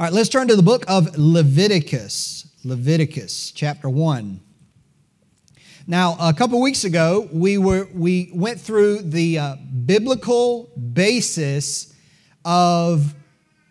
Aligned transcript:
All 0.00 0.04
right, 0.04 0.12
let's 0.12 0.28
turn 0.28 0.46
to 0.46 0.54
the 0.54 0.62
book 0.62 0.84
of 0.86 1.18
Leviticus. 1.18 2.46
Leviticus 2.62 3.50
chapter 3.50 3.90
1. 3.90 4.38
Now, 5.88 6.16
a 6.20 6.32
couple 6.32 6.60
weeks 6.60 6.84
ago, 6.84 7.28
we, 7.32 7.58
were, 7.58 7.88
we 7.92 8.30
went 8.32 8.60
through 8.60 8.98
the 8.98 9.40
uh, 9.40 9.56
biblical 9.86 10.70
basis 10.94 11.92
of 12.44 13.12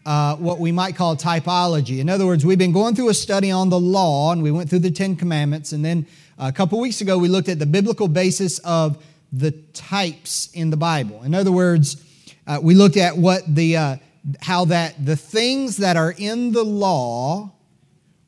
uh, 0.06 0.36
what 0.36 0.60
we 0.60 0.74
might 0.74 0.98
call 0.98 1.16
typology. 1.16 2.00
In 2.00 2.10
other 2.10 2.26
words, 2.26 2.46
we've 2.46 2.58
been 2.58 2.74
going 2.74 2.94
through 2.94 3.08
a 3.08 3.14
study 3.14 3.50
on 3.50 3.70
the 3.70 3.80
law, 3.80 4.34
and 4.34 4.44
we 4.44 4.52
went 4.52 4.70
through 4.70 4.80
the 4.80 4.92
Ten 4.92 5.16
Commandments, 5.16 5.72
and 5.72 5.86
then 5.86 6.06
a 6.38 6.52
couple 6.52 6.78
weeks 6.82 7.00
ago, 7.00 7.18
we 7.18 7.30
looked 7.30 7.48
at 7.48 7.58
the 7.58 7.66
biblical 7.66 8.10
basis 8.10 8.60
of 8.66 9.02
the 9.32 9.52
types 9.72 10.50
in 10.54 10.72
the 10.72 10.78
Bible. 10.78 11.24
In 11.24 11.34
other 11.34 11.54
words, 11.54 12.04
uh, 12.46 12.60
we 12.62 12.76
looked 12.76 12.98
at 12.98 13.16
what 13.16 13.44
the 13.48 13.78
uh, 13.78 13.96
how 14.42 14.66
that 14.66 15.06
the 15.06 15.16
things 15.16 15.78
that 15.78 15.96
are 15.96 16.14
in 16.18 16.52
the 16.52 16.64
law 16.64 17.52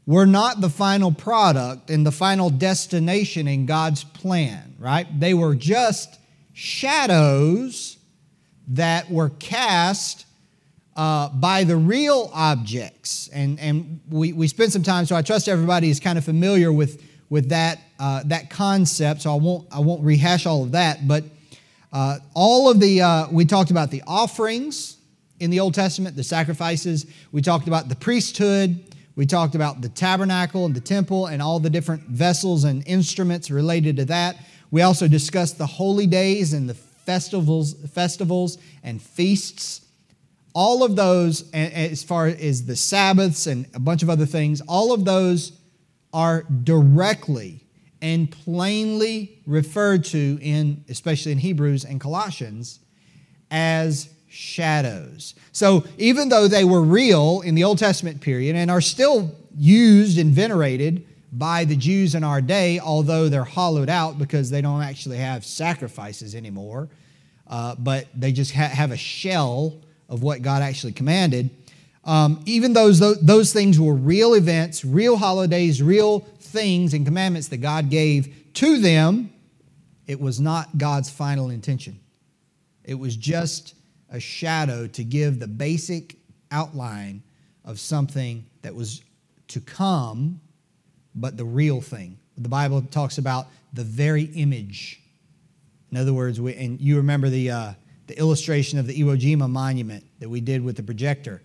were 0.06 0.26
not 0.26 0.60
the 0.60 0.70
final 0.70 1.12
product 1.12 1.90
and 1.90 2.06
the 2.06 2.12
final 2.12 2.50
destination 2.50 3.48
in 3.48 3.66
God's 3.66 4.04
plan, 4.04 4.76
right? 4.80 5.08
They 5.20 5.34
were 5.34 5.54
just 5.56 6.18
shadows 6.54 7.98
that 8.70 9.12
were 9.12 9.30
cast 9.30 10.26
uh, 10.96 11.30
by 11.30 11.64
the 11.64 11.78
real 11.78 12.30
objects. 12.34 13.30
And, 13.32 13.60
and 13.60 14.02
we, 14.10 14.34
we 14.34 14.48
spent 14.48 14.74
some 14.74 14.84
time, 14.84 15.06
so 15.06 15.16
I 15.16 15.22
trust 15.22 15.48
everybody 15.48 15.90
is 15.90 16.00
kind 16.00 16.18
of 16.18 16.26
familiar 16.26 16.74
with, 16.74 17.02
with 17.30 17.50
that, 17.50 17.80
uh, 18.00 18.24
that 18.26 18.50
concept, 18.50 19.22
so 19.22 19.32
I 19.32 19.36
won't, 19.36 19.68
I 19.72 19.80
won't 19.80 20.04
rehash 20.04 20.46
all 20.46 20.64
of 20.64 20.72
that. 20.72 21.08
But 21.08 21.24
uh, 21.94 22.18
all 22.34 22.70
of 22.70 22.80
the, 22.80 23.02
uh, 23.02 23.28
we 23.32 23.46
talked 23.46 23.72
about 23.72 23.92
the 23.92 24.04
offerings, 24.08 24.98
in 25.40 25.50
the 25.50 25.60
Old 25.60 25.74
Testament, 25.74 26.16
the 26.16 26.24
sacrifices. 26.24 27.06
We 27.32 27.42
talked 27.42 27.68
about 27.68 27.90
the 27.90 27.96
priesthood. 27.96 28.84
We 29.16 29.26
talked 29.26 29.56
about 29.56 29.82
the 29.82 29.90
tabernacle 29.90 30.66
and 30.66 30.76
the 30.76 30.82
temple 30.82 31.28
and 31.28 31.42
all 31.42 31.60
the 31.60 31.70
different 31.70 32.04
vessels 32.04 32.64
and 32.64 32.88
instruments 32.88 33.52
related 33.52 33.98
to 33.98 34.06
that. 34.06 34.38
We 34.72 34.82
also 34.82 35.08
discussed 35.08 35.58
the 35.58 35.66
holy 35.66 36.08
days 36.08 36.54
and 36.54 36.70
the 36.70 36.74
festivals, 36.74 37.74
festivals 37.92 38.58
and 38.84 39.02
feasts. 39.02 39.82
All 40.54 40.84
of 40.84 40.96
those, 40.96 41.50
as 41.52 42.04
far 42.04 42.28
as 42.28 42.66
the 42.66 42.76
Sabbaths 42.76 43.48
and 43.48 43.66
a 43.74 43.80
bunch 43.80 44.04
of 44.04 44.10
other 44.10 44.26
things, 44.26 44.62
all 44.62 44.94
of 44.94 45.06
those 45.06 45.54
are 46.14 46.44
directly 46.44 47.64
and 48.02 48.32
plainly 48.32 49.42
referred 49.46 50.06
to 50.06 50.40
in, 50.42 50.84
especially 50.88 51.32
in 51.32 51.38
Hebrews 51.40 51.84
and 51.84 52.00
Colossians, 52.00 52.80
as 53.52 54.10
shadows. 54.30 55.34
So 55.52 55.84
even 55.98 56.30
though 56.30 56.48
they 56.48 56.64
were 56.64 56.82
real 56.82 57.42
in 57.42 57.56
the 57.56 57.64
Old 57.64 57.80
Testament 57.80 58.22
period 58.22 58.56
and 58.56 58.72
are 58.72 58.82
still 58.82 59.36
used 59.58 60.18
and 60.18 60.32
venerated 60.32 61.06
by 61.32 61.66
the 61.66 61.76
Jews 61.76 62.16
in 62.16 62.24
our 62.24 62.42
day, 62.42 62.80
although 62.80 63.30
they're 63.30 63.44
hollowed 63.44 63.90
out 63.90 64.18
because 64.18 64.50
they 64.50 64.62
don't 64.62 64.82
actually 64.82 65.18
have 65.18 65.46
sacrifices 65.46 66.36
anymore, 66.36 66.90
uh, 67.48 67.76
but 67.78 68.08
they 68.16 68.32
just 68.32 68.54
ha- 68.54 68.68
have 68.68 68.92
a 68.92 68.98
shell 68.98 69.82
of 70.08 70.24
what 70.24 70.42
God 70.42 70.62
actually 70.62 70.94
commanded. 70.94 71.50
Um, 72.06 72.42
even 72.46 72.74
those, 72.74 73.00
those 73.22 73.54
things 73.54 73.80
were 73.80 73.94
real 73.94 74.34
events, 74.34 74.86
real 74.86 75.18
holidays, 75.18 75.82
real 75.84 76.22
things 76.40 76.94
and 76.94 77.06
commandments 77.06 77.50
that 77.50 77.58
God 77.58 77.90
gave 77.90 78.54
to 78.56 78.80
them, 78.80 79.32
it 80.08 80.20
was 80.20 80.40
not 80.40 80.78
God's 80.78 81.10
final 81.10 81.50
intention. 81.50 82.00
It 82.84 82.96
was 82.96 83.16
just 83.16 83.76
a 84.12 84.20
shadow 84.20 84.88
to 84.88 85.04
give 85.04 85.40
the 85.40 85.48
basic 85.48 86.16
outline 86.52 87.22
of 87.66 87.80
something 87.80 88.46
that 88.62 88.74
was 88.74 89.02
to 89.50 89.60
come, 89.62 90.40
but 91.16 91.38
the 91.38 91.46
real 91.46 91.82
thing. 91.82 92.18
The 92.38 92.50
Bible 92.50 92.82
talks 92.82 93.18
about 93.18 93.48
the 93.74 93.84
very 93.84 94.24
image. 94.24 95.02
In 95.92 95.98
other 95.98 96.14
words, 96.14 96.40
we, 96.40 96.56
and 96.56 96.80
you 96.80 96.98
remember 96.98 97.30
the, 97.30 97.52
uh, 97.52 97.74
the 98.08 98.18
illustration 98.18 98.80
of 98.80 98.88
the 98.88 99.00
Iwo 99.02 99.20
Jima 99.20 99.50
monument 99.50 100.04
that 100.20 100.30
we 100.30 100.42
did 100.42 100.64
with 100.64 100.76
the 100.76 100.84
projector, 100.84 101.42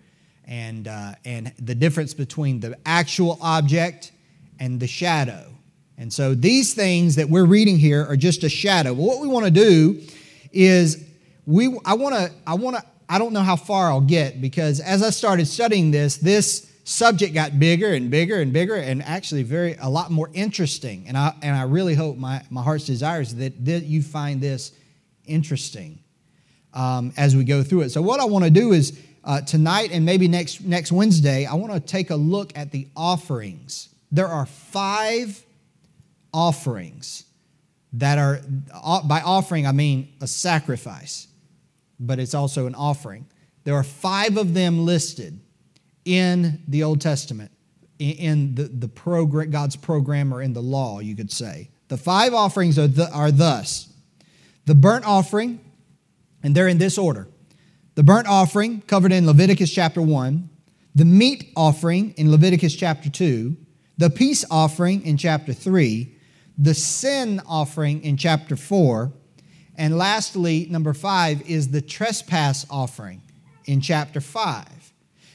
and, 0.47 0.89
uh, 0.89 1.15
and 1.25 1.53
the 1.59 1.75
difference 1.75 2.13
between 2.13 2.61
the 2.61 2.79
actual 2.85 3.39
object 3.41 4.13
and 4.61 4.79
the 4.79 4.87
shadow. 4.87 5.51
And 5.97 6.13
so 6.13 6.35
these 6.35 6.75
things 6.75 7.17
that 7.17 7.29
we're 7.29 7.47
reading 7.47 7.79
here 7.79 8.05
are 8.05 8.17
just 8.17 8.45
a 8.45 8.49
shadow. 8.49 8.93
Well, 8.93 9.07
what 9.07 9.21
we 9.21 9.29
want 9.29 9.47
to 9.47 9.51
do 9.51 10.03
is 10.53 11.05
we 11.47 11.79
I 11.85 11.95
want 11.95 12.15
to 12.15 12.31
I 12.47 12.55
want 12.55 12.77
to 12.77 12.83
I 13.09 13.19
don't 13.19 13.33
know 13.33 13.43
how 13.43 13.57
far 13.57 13.91
I'll 13.91 14.01
get 14.01 14.41
because 14.41 14.81
as 14.81 15.03
I 15.03 15.11
started 15.11 15.47
studying 15.47 15.91
this, 15.91 16.17
this 16.17 16.71
subject 16.85 17.35
got 17.35 17.59
bigger 17.59 17.93
and 17.93 18.11
bigger 18.11 18.41
and 18.41 18.53
bigger 18.53 18.75
and 18.75 19.03
actually 19.03 19.43
very 19.43 19.77
a 19.81 19.89
lot 19.89 20.11
more 20.11 20.31
interesting. 20.33 21.05
And 21.07 21.17
I 21.17 21.35
and 21.43 21.57
I 21.57 21.63
really 21.63 21.95
hope 21.95 22.17
my, 22.17 22.43
my 22.51 22.63
heart's 22.63 22.87
desire 22.87 23.21
is 23.21 23.35
that, 23.37 23.65
that 23.67 23.85
you 23.85 24.03
find 24.03 24.41
this 24.41 24.73
interesting 25.27 25.99
um, 26.73 27.13
as 27.17 27.37
we 27.37 27.45
go 27.45 27.63
through 27.63 27.83
it. 27.83 27.91
So 27.91 28.03
what 28.03 28.21
I 28.21 28.25
want 28.25 28.45
to 28.45 28.51
do 28.51 28.73
is 28.73 28.99
uh, 29.23 29.41
tonight 29.41 29.91
and 29.93 30.05
maybe 30.05 30.29
next 30.29 30.63
next 30.63 30.93
Wednesday, 30.93 31.47
I 31.47 31.55
want 31.55 31.73
to 31.73 31.81
take 31.81 32.11
a 32.11 32.17
look 32.17 32.57
at 32.57 32.71
the 32.71 32.89
offerings. 32.97 33.89
There 34.11 34.29
are 34.29 34.47
five 34.47 35.45
offerings 36.33 37.25
that 37.95 38.19
are 38.19 38.41
by 39.05 39.21
offering 39.21 39.67
I 39.67 39.73
mean 39.73 40.13
a 40.21 40.27
sacrifice 40.27 41.29
but 42.07 42.19
it's 42.19 42.35
also 42.35 42.67
an 42.67 42.75
offering. 42.75 43.27
There 43.65 43.75
are 43.75 43.83
five 43.83 44.37
of 44.37 44.55
them 44.55 44.85
listed 44.85 45.41
in 46.05 46.63
the 46.69 46.83
Old 46.83 47.01
Testament, 47.01 47.51
in 47.99 48.55
the, 48.55 48.65
the 48.65 48.89
program, 48.89 49.51
God's 49.51 49.77
program 49.77 50.33
or 50.33 50.43
in 50.43 50.53
the 50.53 50.63
law, 50.63 51.01
you 51.01 51.17
could 51.17 51.33
say. 51.33 51.71
The 51.89 51.97
five 51.97 52.35
offerings 52.35 52.79
are, 52.79 52.87
the, 52.87 53.11
are 53.11 53.31
thus 53.31 53.93
the 54.67 54.75
burnt 54.75 55.05
offering, 55.05 55.61
and 56.43 56.55
they're 56.55 56.69
in 56.69 56.79
this 56.79 56.99
order 56.99 57.29
the 57.95 58.03
burnt 58.03 58.27
offering, 58.27 58.83
covered 58.83 59.13
in 59.13 59.27
Leviticus 59.27 59.73
chapter 59.73 60.03
1, 60.03 60.51
the 60.97 61.05
meat 61.05 61.53
offering 61.57 62.13
in 62.17 62.31
Leviticus 62.31 62.75
chapter 62.75 63.09
2, 63.09 63.57
the 63.99 64.11
peace 64.11 64.45
offering 64.51 65.05
in 65.07 65.17
chapter 65.17 65.53
3, 65.53 66.13
the 66.59 66.75
sin 66.75 67.41
offering 67.47 68.03
in 68.03 68.17
chapter 68.17 68.57
4, 68.57 69.13
and 69.77 69.97
lastly, 69.97 70.67
number 70.71 70.95
five 70.95 71.43
is 71.49 71.69
the 71.69 71.81
trespass 71.81 72.67
offering 72.71 73.23
in 73.65 73.81
chapter 73.81 74.21
five. 74.21 74.93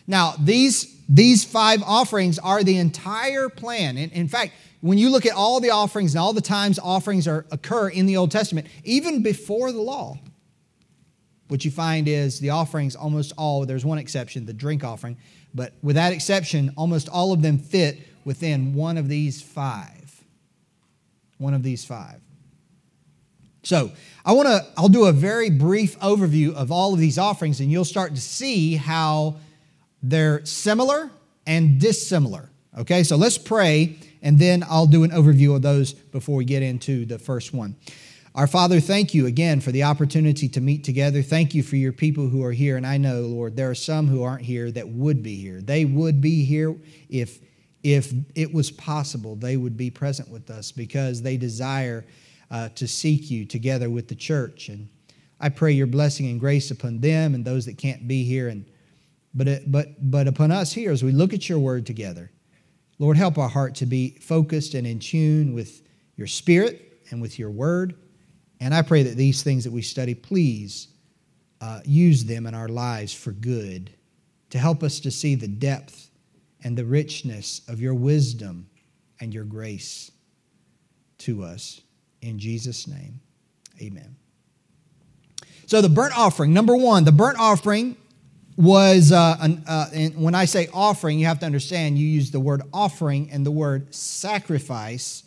Now, 0.07 0.33
these, 0.39 0.97
these 1.07 1.43
five 1.43 1.83
offerings 1.83 2.39
are 2.39 2.63
the 2.63 2.77
entire 2.77 3.49
plan. 3.49 3.97
In, 3.97 4.09
in 4.11 4.27
fact, 4.27 4.53
when 4.81 4.97
you 4.97 5.09
look 5.09 5.25
at 5.25 5.33
all 5.33 5.59
the 5.59 5.71
offerings 5.71 6.15
and 6.15 6.21
all 6.21 6.33
the 6.33 6.41
times 6.41 6.79
offerings 6.79 7.27
are, 7.27 7.45
occur 7.51 7.89
in 7.89 8.05
the 8.05 8.17
Old 8.17 8.31
Testament, 8.31 8.67
even 8.83 9.21
before 9.21 9.71
the 9.71 9.81
law, 9.81 10.17
what 11.49 11.65
you 11.65 11.71
find 11.71 12.07
is 12.07 12.39
the 12.39 12.51
offerings 12.51 12.95
almost 12.95 13.33
all, 13.37 13.65
there's 13.65 13.85
one 13.85 13.97
exception, 13.97 14.45
the 14.45 14.53
drink 14.53 14.83
offering, 14.83 15.17
but 15.53 15.73
with 15.81 15.95
that 15.95 16.13
exception, 16.13 16.71
almost 16.77 17.09
all 17.09 17.33
of 17.33 17.41
them 17.41 17.57
fit 17.57 17.99
within 18.23 18.73
one 18.73 18.97
of 18.97 19.09
these 19.09 19.41
five. 19.41 20.23
One 21.39 21.53
of 21.53 21.63
these 21.63 21.83
five. 21.85 22.21
So 23.63 23.91
I 24.25 24.33
want 24.33 24.47
to, 24.47 24.65
I'll 24.77 24.89
do 24.89 25.05
a 25.05 25.11
very 25.11 25.49
brief 25.49 25.99
overview 25.99 26.53
of 26.53 26.71
all 26.71 26.93
of 26.93 26.99
these 26.99 27.17
offerings, 27.17 27.59
and 27.59 27.71
you'll 27.71 27.85
start 27.85 28.15
to 28.15 28.21
see 28.21 28.75
how 28.75 29.37
they're 30.01 30.45
similar 30.45 31.09
and 31.45 31.79
dissimilar. 31.79 32.49
Okay, 32.77 33.03
so 33.03 33.15
let's 33.15 33.37
pray, 33.37 33.97
and 34.21 34.39
then 34.39 34.63
I'll 34.69 34.85
do 34.85 35.03
an 35.03 35.11
overview 35.11 35.55
of 35.55 35.61
those 35.61 35.93
before 35.93 36.35
we 36.35 36.45
get 36.45 36.63
into 36.63 37.05
the 37.05 37.19
first 37.19 37.53
one. 37.53 37.75
Our 38.35 38.47
Father, 38.47 38.79
thank 38.79 39.13
you 39.13 39.25
again 39.25 39.59
for 39.59 39.71
the 39.71 39.83
opportunity 39.83 40.47
to 40.49 40.61
meet 40.61 40.83
together. 40.83 41.23
Thank 41.23 41.55
you 41.55 41.63
for 41.63 41.75
your 41.75 41.91
people 41.91 42.29
who 42.29 42.43
are 42.43 42.51
here. 42.51 42.77
And 42.77 42.85
I 42.85 42.97
know, 42.97 43.21
Lord, 43.21 43.55
there 43.55 43.69
are 43.69 43.75
some 43.75 44.07
who 44.07 44.21
aren't 44.23 44.43
here 44.43 44.71
that 44.71 44.87
would 44.87 45.23
be 45.23 45.35
here. 45.35 45.59
They 45.59 45.83
would 45.83 46.21
be 46.21 46.45
here 46.45 46.77
if, 47.09 47.39
if 47.83 48.13
it 48.35 48.53
was 48.53 48.69
possible, 48.69 49.35
they 49.35 49.57
would 49.57 49.75
be 49.75 49.89
present 49.89 50.29
with 50.29 50.49
us 50.51 50.71
because 50.71 51.23
they 51.23 51.37
desire 51.37 52.05
uh, 52.51 52.69
to 52.69 52.87
seek 52.87 53.29
you 53.29 53.45
together 53.45 53.89
with 53.89 54.07
the 54.07 54.15
church. 54.15 54.69
And 54.69 54.89
I 55.39 55.49
pray 55.49 55.71
your 55.71 55.87
blessing 55.87 56.27
and 56.29 56.39
grace 56.39 56.71
upon 56.71 56.99
them 56.99 57.35
and 57.35 57.45
those 57.45 57.65
that 57.65 57.77
can't 57.77 58.07
be 58.07 58.23
here. 58.23 58.47
And 58.47 58.65
but 59.33 59.71
but 59.71 60.11
but 60.11 60.27
upon 60.27 60.51
us 60.51 60.73
here 60.73 60.91
as 60.91 61.03
we 61.03 61.11
look 61.11 61.33
at 61.33 61.47
your 61.47 61.59
word 61.59 61.85
together, 61.85 62.31
Lord, 62.97 63.17
help 63.17 63.37
our 63.37 63.49
heart 63.49 63.75
to 63.75 63.85
be 63.85 64.17
focused 64.21 64.73
and 64.73 64.85
in 64.85 64.99
tune 64.99 65.53
with 65.53 65.81
your 66.15 66.27
spirit 66.27 67.01
and 67.11 67.21
with 67.21 67.39
your 67.39 67.51
word. 67.51 67.95
And 68.59 68.73
I 68.73 68.81
pray 68.81 69.03
that 69.03 69.15
these 69.15 69.41
things 69.41 69.63
that 69.63 69.71
we 69.71 69.81
study, 69.81 70.13
please 70.13 70.89
uh, 71.61 71.79
use 71.85 72.25
them 72.25 72.45
in 72.45 72.53
our 72.53 72.67
lives 72.67 73.13
for 73.13 73.31
good, 73.31 73.91
to 74.49 74.59
help 74.59 74.83
us 74.83 74.99
to 75.01 75.11
see 75.11 75.35
the 75.35 75.47
depth 75.47 76.09
and 76.63 76.77
the 76.77 76.85
richness 76.85 77.61
of 77.67 77.79
your 77.79 77.93
wisdom 77.93 78.69
and 79.19 79.33
your 79.33 79.45
grace 79.45 80.11
to 81.19 81.43
us. 81.43 81.81
In 82.21 82.39
Jesus' 82.39 82.87
name, 82.87 83.19
amen. 83.81 84.15
So, 85.65 85.81
the 85.81 85.89
burnt 85.89 86.17
offering, 86.17 86.53
number 86.53 86.75
one, 86.75 87.03
the 87.03 87.11
burnt 87.11 87.39
offering 87.39 87.95
was, 88.57 89.11
uh, 89.11 89.37
an, 89.39 89.63
uh, 89.67 89.85
and 89.93 90.21
when 90.21 90.35
I 90.35 90.45
say 90.45 90.67
offering, 90.73 91.19
you 91.19 91.27
have 91.27 91.39
to 91.39 91.45
understand 91.45 91.97
you 91.97 92.07
use 92.07 92.31
the 92.31 92.39
word 92.39 92.61
offering 92.73 93.29
and 93.31 93.45
the 93.45 93.51
word 93.51 93.93
sacrifice 93.93 95.23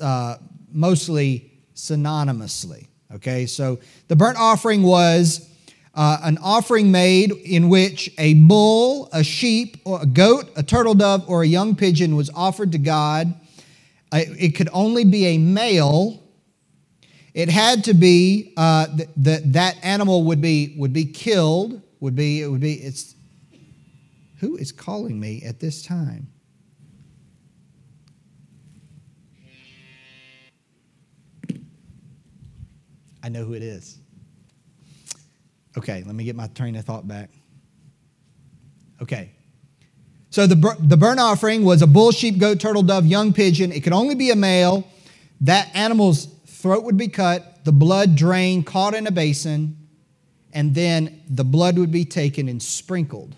uh, 0.00 0.36
mostly 0.72 1.50
synonymously. 1.74 2.86
Okay, 3.14 3.46
so 3.46 3.80
the 4.06 4.14
burnt 4.14 4.38
offering 4.38 4.82
was 4.82 5.48
uh, 5.94 6.18
an 6.22 6.38
offering 6.38 6.92
made 6.92 7.32
in 7.32 7.68
which 7.68 8.10
a 8.18 8.34
bull, 8.34 9.08
a 9.12 9.24
sheep, 9.24 9.78
or 9.84 10.00
a 10.02 10.06
goat, 10.06 10.50
a 10.54 10.62
turtle 10.62 10.94
dove, 10.94 11.28
or 11.28 11.42
a 11.42 11.46
young 11.46 11.74
pigeon 11.74 12.14
was 12.14 12.30
offered 12.30 12.70
to 12.72 12.78
God. 12.78 13.34
It 14.12 14.56
could 14.56 14.68
only 14.72 15.04
be 15.04 15.26
a 15.26 15.38
male. 15.38 16.22
It 17.32 17.48
had 17.48 17.84
to 17.84 17.94
be 17.94 18.52
uh, 18.56 18.88
that 19.18 19.52
that 19.52 19.76
animal 19.84 20.24
would 20.24 20.40
be 20.40 20.74
would 20.78 20.92
be 20.92 21.04
killed. 21.04 21.82
Would 22.00 22.16
be 22.16 22.42
it 22.42 22.48
would 22.48 22.60
be 22.60 22.74
it's. 22.74 23.14
Who 24.38 24.56
is 24.56 24.72
calling 24.72 25.20
me 25.20 25.42
at 25.42 25.60
this 25.60 25.82
time? 25.82 26.28
I 33.22 33.28
know 33.28 33.44
who 33.44 33.52
it 33.54 33.62
is. 33.62 33.98
Okay, 35.76 36.02
let 36.04 36.14
me 36.14 36.24
get 36.24 36.34
my 36.36 36.46
train 36.48 36.74
of 36.76 36.84
thought 36.84 37.06
back. 37.06 37.30
Okay. 39.02 39.32
So 40.30 40.46
the, 40.46 40.76
the 40.78 40.96
burnt 40.96 41.18
offering 41.18 41.64
was 41.64 41.82
a 41.82 41.86
bull, 41.86 42.12
sheep, 42.12 42.38
goat, 42.38 42.60
turtle, 42.60 42.82
dove, 42.82 43.04
young 43.04 43.32
pigeon. 43.32 43.72
It 43.72 43.82
could 43.82 43.92
only 43.92 44.14
be 44.14 44.30
a 44.30 44.36
male. 44.36 44.86
That 45.40 45.74
animal's 45.74 46.26
throat 46.46 46.84
would 46.84 46.96
be 46.96 47.08
cut, 47.08 47.64
the 47.64 47.72
blood 47.72 48.14
drained, 48.14 48.66
caught 48.66 48.94
in 48.94 49.06
a 49.06 49.10
basin, 49.10 49.76
and 50.52 50.74
then 50.74 51.22
the 51.28 51.44
blood 51.44 51.78
would 51.78 51.90
be 51.90 52.04
taken 52.04 52.48
and 52.48 52.62
sprinkled 52.62 53.34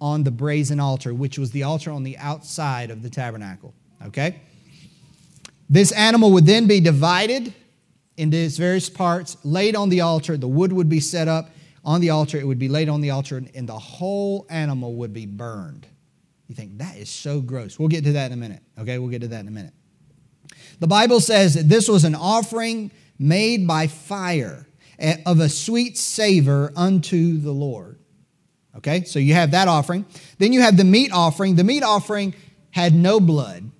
on 0.00 0.24
the 0.24 0.30
brazen 0.30 0.80
altar, 0.80 1.12
which 1.12 1.38
was 1.38 1.50
the 1.50 1.62
altar 1.62 1.90
on 1.90 2.02
the 2.02 2.16
outside 2.18 2.90
of 2.90 3.02
the 3.02 3.10
tabernacle. 3.10 3.74
Okay? 4.06 4.40
This 5.68 5.92
animal 5.92 6.32
would 6.32 6.46
then 6.46 6.66
be 6.66 6.80
divided 6.80 7.52
into 8.16 8.36
its 8.36 8.56
various 8.56 8.88
parts, 8.88 9.36
laid 9.44 9.76
on 9.76 9.88
the 9.88 10.00
altar. 10.00 10.36
The 10.36 10.48
wood 10.48 10.72
would 10.72 10.88
be 10.88 11.00
set 11.00 11.28
up 11.28 11.50
on 11.84 12.00
the 12.00 12.10
altar. 12.10 12.38
It 12.38 12.46
would 12.46 12.58
be 12.58 12.68
laid 12.68 12.88
on 12.88 13.00
the 13.00 13.10
altar, 13.10 13.42
and 13.54 13.68
the 13.68 13.78
whole 13.78 14.46
animal 14.50 14.94
would 14.96 15.12
be 15.12 15.26
burned. 15.26 15.86
You 16.48 16.54
think, 16.54 16.78
that 16.78 16.96
is 16.96 17.08
so 17.08 17.40
gross. 17.40 17.78
We'll 17.78 17.88
get 17.88 18.04
to 18.04 18.12
that 18.12 18.26
in 18.26 18.32
a 18.32 18.40
minute. 18.40 18.62
Okay, 18.78 18.98
we'll 18.98 19.10
get 19.10 19.22
to 19.22 19.28
that 19.28 19.40
in 19.40 19.48
a 19.48 19.52
minute. 19.52 19.72
The 20.80 20.88
Bible 20.88 21.20
says 21.20 21.54
that 21.54 21.68
this 21.68 21.88
was 21.88 22.04
an 22.04 22.14
offering 22.14 22.90
made 23.18 23.66
by 23.66 23.86
fire 23.86 24.66
of 25.26 25.40
a 25.40 25.48
sweet 25.48 25.96
savor 25.96 26.72
unto 26.74 27.38
the 27.38 27.52
Lord. 27.52 27.98
Okay, 28.76 29.04
so 29.04 29.18
you 29.18 29.34
have 29.34 29.50
that 29.50 29.68
offering. 29.68 30.06
Then 30.38 30.52
you 30.52 30.60
have 30.60 30.76
the 30.76 30.84
meat 30.84 31.12
offering. 31.12 31.56
The 31.56 31.64
meat 31.64 31.82
offering 31.82 32.34
had 32.70 32.94
no 32.94 33.20
blood. 33.20 33.70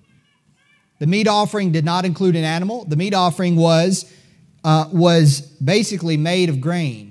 The 0.99 1.07
meat 1.07 1.27
offering 1.27 1.71
did 1.71 1.85
not 1.85 2.05
include 2.05 2.35
an 2.35 2.43
animal. 2.43 2.85
The 2.85 2.95
meat 2.95 3.13
offering 3.13 3.55
was 3.55 4.11
uh, 4.63 4.85
was 4.91 5.41
basically 5.41 6.17
made 6.17 6.49
of 6.49 6.61
grain. 6.61 7.10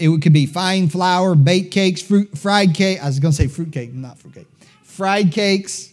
It 0.00 0.22
could 0.22 0.32
be 0.32 0.46
fine 0.46 0.88
flour, 0.88 1.34
baked 1.34 1.72
cakes, 1.72 2.00
fruit, 2.00 2.36
fried 2.36 2.74
cake. 2.74 3.02
I 3.02 3.06
was 3.06 3.20
going 3.20 3.32
to 3.32 3.36
say 3.36 3.48
fruit 3.48 3.72
cake, 3.72 3.92
not 3.92 4.18
fruit 4.18 4.34
cake. 4.34 4.48
Fried 4.82 5.32
cakes, 5.32 5.92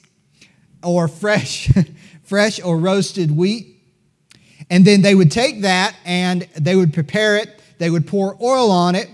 or 0.83 1.07
fresh, 1.07 1.69
fresh 2.24 2.62
or 2.62 2.77
roasted 2.77 3.36
wheat. 3.36 3.75
And 4.69 4.86
then 4.86 5.01
they 5.01 5.15
would 5.15 5.31
take 5.31 5.62
that 5.62 5.95
and 6.06 6.42
they 6.57 6.75
would 6.75 6.94
prepare 6.94 7.38
it. 7.38 7.62
They 7.77 7.89
would 7.89 8.07
pour 8.07 8.38
oil 8.42 8.71
on 8.71 8.95
it. 8.95 9.09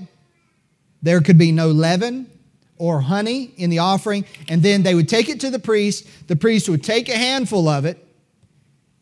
There 1.01 1.21
could 1.21 1.37
be 1.37 1.51
no 1.51 1.69
leaven 1.69 2.29
or 2.77 3.01
honey 3.01 3.51
in 3.57 3.69
the 3.69 3.79
offering. 3.79 4.25
And 4.47 4.63
then 4.63 4.83
they 4.83 4.95
would 4.95 5.09
take 5.09 5.29
it 5.29 5.39
to 5.41 5.49
the 5.49 5.59
priest. 5.59 6.07
The 6.27 6.35
priest 6.35 6.69
would 6.69 6.83
take 6.83 7.09
a 7.09 7.17
handful 7.17 7.67
of 7.67 7.85
it 7.85 8.03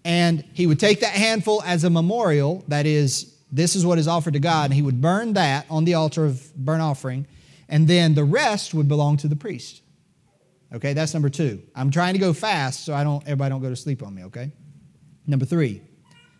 and 0.04 0.44
he 0.54 0.68
would 0.68 0.80
take 0.80 1.02
that 1.02 1.14
handful 1.14 1.62
as 1.64 1.84
a 1.84 1.90
memorial, 1.90 2.64
that 2.68 2.86
is, 2.86 3.31
this 3.52 3.76
is 3.76 3.86
what 3.86 4.00
is 4.00 4.08
offered 4.08 4.34
to 4.34 4.40
God, 4.40 4.66
and 4.66 4.74
he 4.74 4.82
would 4.82 5.02
burn 5.02 5.34
that 5.34 5.66
on 5.70 5.86
the 5.86 5.96
altar 5.96 6.26
of 6.26 6.56
burnt 6.56 6.82
offering, 6.82 7.28
and 7.68 7.88
then 7.88 8.14
the 8.14 8.24
rest 8.24 8.74
would 8.74 8.88
belong 8.88 9.18
to 9.18 9.28
the 9.28 9.36
priest. 9.36 9.82
Okay, 10.74 10.94
that's 10.94 11.14
number 11.14 11.30
two. 11.30 11.62
I'm 11.76 11.92
trying 11.92 12.14
to 12.14 12.20
go 12.20 12.32
fast 12.32 12.86
so 12.86 12.94
I 12.94 13.04
don't 13.04 13.22
everybody 13.24 13.50
don't 13.50 13.62
go 13.62 13.70
to 13.70 13.76
sleep 13.76 14.02
on 14.04 14.16
me, 14.16 14.24
okay? 14.26 14.52
Number 15.28 15.46
three, 15.46 15.82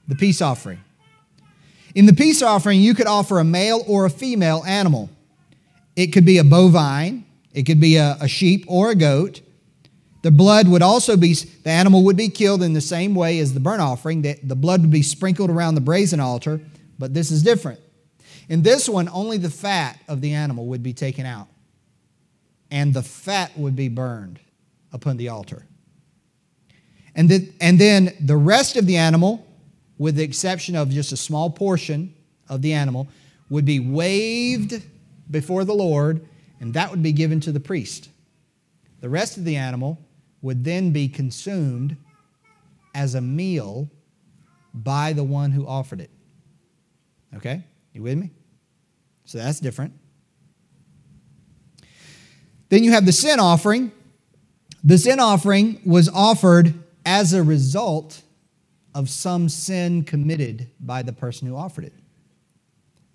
the 0.08 0.16
peace 0.16 0.42
offering. 0.42 0.80
In 1.94 2.06
the 2.06 2.14
peace 2.14 2.42
offering, 2.42 2.80
you 2.80 2.94
could 2.94 3.08
offer 3.08 3.40
a 3.40 3.44
male 3.44 3.84
or 3.88 4.06
a 4.06 4.10
female 4.10 4.64
animal. 4.66 5.10
It 5.98 6.08
could 6.08 6.26
be 6.26 6.38
a 6.38 6.44
bovine, 6.44 7.26
it 7.54 7.64
could 7.64 7.82
be 7.82 7.98
a, 7.98 8.18
a 8.22 8.28
sheep 8.30 8.64
or 8.68 8.92
a 8.92 8.96
goat. 8.96 9.42
The 10.22 10.32
blood 10.32 10.68
would 10.68 10.84
also 10.84 11.18
be, 11.18 11.34
the 11.34 11.70
animal 11.70 12.04
would 12.04 12.16
be 12.16 12.30
killed 12.30 12.62
in 12.62 12.74
the 12.74 12.82
same 12.82 13.16
way 13.16 13.40
as 13.40 13.54
the 13.54 13.60
burnt 13.60 13.82
offering. 13.82 14.22
The, 14.22 14.38
the 14.44 14.56
blood 14.56 14.82
would 14.82 14.92
be 14.92 15.02
sprinkled 15.02 15.50
around 15.50 15.76
the 15.76 15.82
brazen 15.82 16.20
altar, 16.20 16.62
but 17.02 17.16
this 17.16 17.32
is 17.32 17.42
different. 17.42 17.80
In 18.48 18.62
this 18.62 18.88
one, 18.88 19.10
only 19.10 19.40
the 19.40 19.50
fat 19.50 20.00
of 20.08 20.22
the 20.22 20.34
animal 20.34 20.68
would 20.68 20.84
be 20.84 20.94
taken 20.94 21.26
out, 21.26 21.48
and 22.70 22.94
the 22.94 23.02
fat 23.02 23.58
would 23.58 23.76
be 23.76 23.90
burned 23.90 24.40
upon 24.94 25.18
the 25.18 25.30
altar. 25.30 25.66
And, 27.16 27.28
the, 27.28 27.52
and 27.60 27.80
then 27.80 28.16
the 28.22 28.38
rest 28.38 28.78
of 28.78 28.86
the 28.86 28.98
animal, 28.98 29.46
with 29.98 30.16
the 30.16 30.24
exception 30.24 30.76
of 30.76 30.92
just 30.92 31.12
a 31.12 31.18
small 31.18 31.50
portion 31.50 32.14
of 32.48 32.62
the 32.62 32.74
animal, 32.74 33.08
would 33.50 33.66
be 33.66 33.80
waved 33.80 34.84
before 35.32 35.66
the 35.66 35.74
Lord, 35.74 36.24
and 36.60 36.76
that 36.76 36.92
would 36.92 37.02
be 37.02 37.14
given 37.14 37.40
to 37.42 37.52
the 37.52 37.60
priest. 37.60 38.10
The 39.00 39.10
rest 39.10 39.38
of 39.38 39.44
the 39.44 39.56
animal 39.56 39.98
would 40.44 40.64
then 40.64 40.92
be 40.92 41.08
consumed 41.08 41.98
as 42.94 43.16
a 43.16 43.22
meal 43.22 43.90
by 44.72 45.14
the 45.14 45.24
one 45.24 45.52
who 45.52 45.66
offered 45.66 46.00
it. 46.00 46.12
Okay? 47.36 47.64
You 47.94 48.04
with 48.04 48.18
me? 48.18 48.32
So 49.26 49.38
that's 49.38 49.60
different. 49.60 49.94
Then 52.70 52.84
you 52.84 52.92
have 52.92 53.06
the 53.06 53.12
sin 53.12 53.40
offering. 53.40 53.92
The 54.84 54.98
sin 54.98 55.20
offering 55.20 55.82
was 55.86 56.10
offered 56.10 56.74
as 57.06 57.34
a 57.34 57.44
result 57.44 58.22
of 58.94 59.10
some 59.10 59.50
sin 59.50 60.04
committed 60.04 60.70
by 60.80 61.02
the 61.02 61.14
person 61.14 61.48
who 61.48 61.56
offered 61.56 61.86
it. 61.86 61.94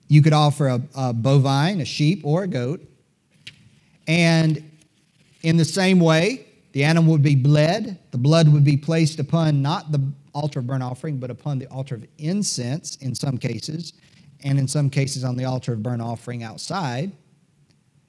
You 0.08 0.22
could 0.22 0.32
offer 0.32 0.68
a, 0.68 0.82
a 0.94 1.12
bovine, 1.12 1.80
a 1.80 1.84
sheep, 1.84 2.20
or 2.24 2.44
a 2.44 2.46
goat. 2.46 2.86
And 4.06 4.70
in 5.42 5.56
the 5.56 5.64
same 5.64 6.00
way, 6.00 6.46
the 6.72 6.84
animal 6.84 7.12
would 7.12 7.22
be 7.22 7.34
bled. 7.34 7.98
The 8.10 8.18
blood 8.18 8.48
would 8.48 8.64
be 8.64 8.76
placed 8.76 9.18
upon 9.18 9.62
not 9.62 9.90
the 9.90 9.98
altar 10.36 10.60
of 10.60 10.66
burnt 10.66 10.82
offering, 10.82 11.18
but 11.18 11.30
upon 11.30 11.58
the 11.58 11.66
altar 11.68 11.94
of 11.94 12.06
incense 12.18 12.96
in 12.96 13.14
some 13.14 13.38
cases, 13.38 13.94
and 14.44 14.58
in 14.58 14.68
some 14.68 14.90
cases 14.90 15.24
on 15.24 15.36
the 15.36 15.44
altar 15.44 15.72
of 15.72 15.82
burnt 15.82 16.02
offering 16.02 16.42
outside. 16.42 17.10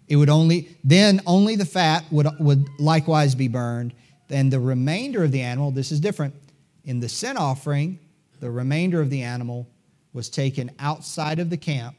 It 0.07 0.17
would 0.17 0.29
only 0.29 0.77
then 0.83 1.21
only 1.25 1.55
the 1.55 1.65
fat 1.65 2.05
would, 2.11 2.27
would 2.39 2.67
likewise 2.79 3.33
be 3.33 3.47
burned. 3.47 3.93
Then 4.27 4.49
the 4.49 4.59
remainder 4.59 5.23
of 5.23 5.31
the 5.31 5.41
animal, 5.41 5.71
this 5.71 5.91
is 5.91 5.99
different. 5.99 6.35
In 6.83 6.99
the 6.99 7.09
sin 7.09 7.37
offering, 7.37 7.99
the 8.39 8.51
remainder 8.51 9.01
of 9.01 9.09
the 9.09 9.21
animal 9.21 9.67
was 10.13 10.29
taken 10.29 10.71
outside 10.79 11.39
of 11.39 11.49
the 11.49 11.57
camp 11.57 11.95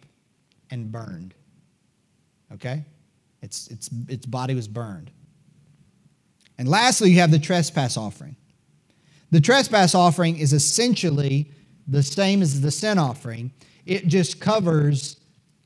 and 0.70 0.92
burned. 0.92 1.34
Okay? 2.52 2.84
Its, 3.42 3.68
its, 3.68 3.90
its 4.08 4.26
body 4.26 4.54
was 4.54 4.68
burned. 4.68 5.10
And 6.58 6.68
lastly, 6.68 7.10
you 7.10 7.20
have 7.20 7.30
the 7.30 7.38
trespass 7.38 7.96
offering. 7.96 8.36
The 9.30 9.40
trespass 9.40 9.94
offering 9.94 10.38
is 10.38 10.52
essentially 10.52 11.50
the 11.86 12.02
same 12.02 12.42
as 12.42 12.60
the 12.60 12.70
sin 12.70 12.98
offering. 12.98 13.52
It 13.84 14.06
just 14.06 14.40
covers 14.40 15.16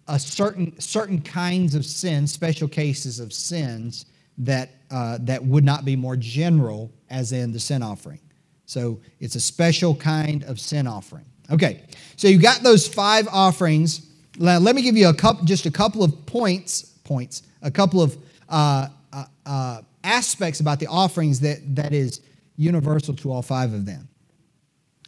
a 0.09 0.19
certain 0.19 0.79
certain 0.81 1.21
kinds 1.21 1.75
of 1.75 1.85
sins, 1.85 2.33
special 2.33 2.69
cases 2.69 3.21
of 3.21 3.33
sins 3.33 4.07
that 4.39 4.71
uh, 4.91 5.19
that 5.23 5.45
would 5.45 5.65
not 5.65 5.85
be 5.85 5.97
more 5.97 6.17
general 6.17 6.93
as 7.11 7.33
in 7.33 7.53
the 7.53 7.61
sin 7.61 7.83
offering. 7.83 8.21
So 8.67 9.01
it's 9.21 9.35
a 9.35 9.41
special 9.41 9.95
kind 9.95 10.45
of 10.45 10.59
sin 10.59 10.87
offering. 10.87 11.27
Okay, 11.51 11.83
so 12.17 12.29
you 12.29 12.39
got 12.39 12.63
those 12.63 12.89
five 12.89 13.29
offerings. 13.29 14.09
Now, 14.39 14.59
let 14.59 14.75
me 14.75 14.83
give 14.83 14.97
you 14.97 15.09
a 15.09 15.15
couple, 15.15 15.45
just 15.45 15.67
a 15.67 15.71
couple 15.71 16.03
of 16.03 16.25
points, 16.25 16.83
points, 17.05 17.43
a 17.61 17.71
couple 17.71 18.01
of 18.01 18.17
uh, 18.49 18.89
uh, 19.13 19.25
uh 19.45 19.83
aspects 20.05 20.61
about 20.61 20.81
the 20.81 20.87
offerings 20.87 21.39
that, 21.41 21.59
that 21.77 21.93
is 21.93 22.21
universal 22.57 23.15
to 23.17 23.31
all 23.31 23.43
five 23.43 23.73
of 23.73 23.87
them. 23.87 24.09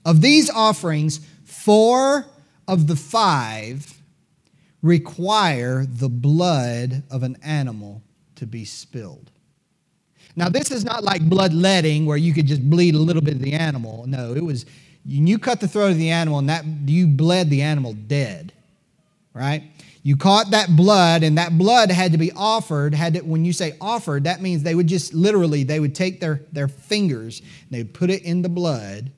Of 0.05 0.21
these 0.21 0.51
offerings, 0.51 1.21
four 1.45 2.27
of 2.69 2.87
the 2.87 2.97
five 2.97 4.01
require 4.83 5.87
the 5.87 6.09
blood 6.09 7.03
of 7.11 7.23
an 7.23 7.39
animal 7.43 8.03
to 8.37 8.47
be 8.47 8.65
spilled. 8.65 9.31
Now, 10.37 10.49
this 10.49 10.71
is 10.71 10.85
not 10.85 11.05
like 11.05 11.23
bloodletting 11.23 12.07
where 12.07 12.17
you 12.17 12.35
could 12.35 12.47
just 12.47 12.69
bleed 12.69 12.95
a 12.95 12.99
little 12.99 13.23
bit 13.23 13.35
of 13.35 13.41
the 13.41 13.53
animal. 13.53 14.05
No, 14.07 14.35
it 14.35 14.45
was 14.45 14.67
you 15.07 15.39
cut 15.39 15.61
the 15.61 15.69
throat 15.69 15.93
of 15.93 15.99
the 15.99 16.11
animal 16.11 16.39
and 16.39 16.49
that 16.49 16.65
you 16.87 17.07
bled 17.07 17.51
the 17.51 17.63
animal 17.63 17.93
dead, 17.93 18.53
right? 19.33 19.63
You 20.07 20.19
caught 20.19 20.51
that 20.51 20.77
blood, 20.77 21.23
and 21.23 21.39
that 21.39 21.57
blood 21.57 21.91
had 21.91 22.13
to 22.13 22.19
be 22.19 22.31
offered. 22.33 22.95
Had 22.95 23.15
to, 23.15 23.21
when 23.23 23.47
you 23.47 23.55
say 23.55 23.75
offered, 23.81 24.25
that 24.25 24.43
means 24.43 24.63
they 24.63 24.75
would 24.75 24.87
just 24.87 25.15
literally 25.15 25.65
they 25.65 25.81
would 25.81 25.95
take 25.95 26.21
their, 26.21 26.43
their 26.53 26.69
fingers 26.69 27.41
they 27.71 27.79
would 27.79 27.95
put 27.95 28.11
it 28.11 28.23
in 28.23 28.43
the 28.43 28.51
blood. 28.51 29.11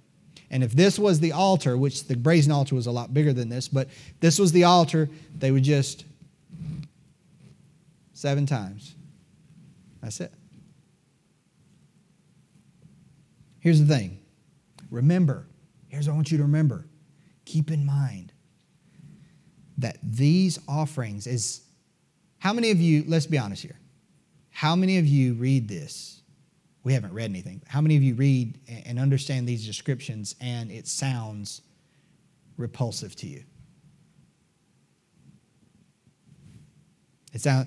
And 0.49 0.63
if 0.63 0.71
this 0.71 0.97
was 0.97 1.19
the 1.19 1.33
altar, 1.33 1.77
which 1.77 2.05
the 2.05 2.17
brazen 2.17 2.53
altar 2.53 2.77
was 2.77 2.87
a 2.87 2.93
lot 2.93 3.13
bigger 3.13 3.33
than 3.33 3.49
this, 3.49 3.67
but 3.67 3.89
this 4.21 4.39
was 4.39 4.53
the 4.53 4.63
altar, 4.63 5.11
they 5.37 5.51
would 5.51 5.65
just 5.65 6.05
seven 8.15 8.47
times. 8.47 8.95
That's 10.01 10.21
it. 10.21 10.33
Here's 13.59 13.81
the 13.81 13.93
thing 13.93 14.21
remember, 14.89 15.49
here's 15.89 16.07
what 16.07 16.13
I 16.13 16.15
want 16.15 16.31
you 16.31 16.39
to 16.39 16.45
remember. 16.45 16.87
Keep 17.45 17.73
in 17.73 17.85
mind 17.85 18.33
that 19.79 19.99
these 20.03 20.59
offerings 20.69 21.27
is 21.27 21.63
how 22.39 22.53
many 22.53 22.71
of 22.71 22.81
you, 22.81 23.05
let's 23.07 23.27
be 23.27 23.39
honest 23.39 23.63
here, 23.63 23.79
how 24.51 24.77
many 24.77 24.99
of 24.99 25.07
you 25.07 25.35
read 25.35 25.69
this? 25.69 26.21
We 26.83 26.93
haven't 26.93 27.13
read 27.13 27.31
anything. 27.31 27.63
How 27.67 27.81
many 27.81 27.97
of 27.97 28.03
you 28.03 28.15
read 28.15 28.59
and 28.87 28.99
understand 28.99 29.49
these 29.49 29.67
descriptions 29.67 30.37
and 30.41 30.71
it 30.71 30.87
sounds 30.87 31.63
repulsive 32.57 33.17
to 33.17 33.27
you? 33.27 33.43
It 37.33 37.43
sounds, 37.43 37.67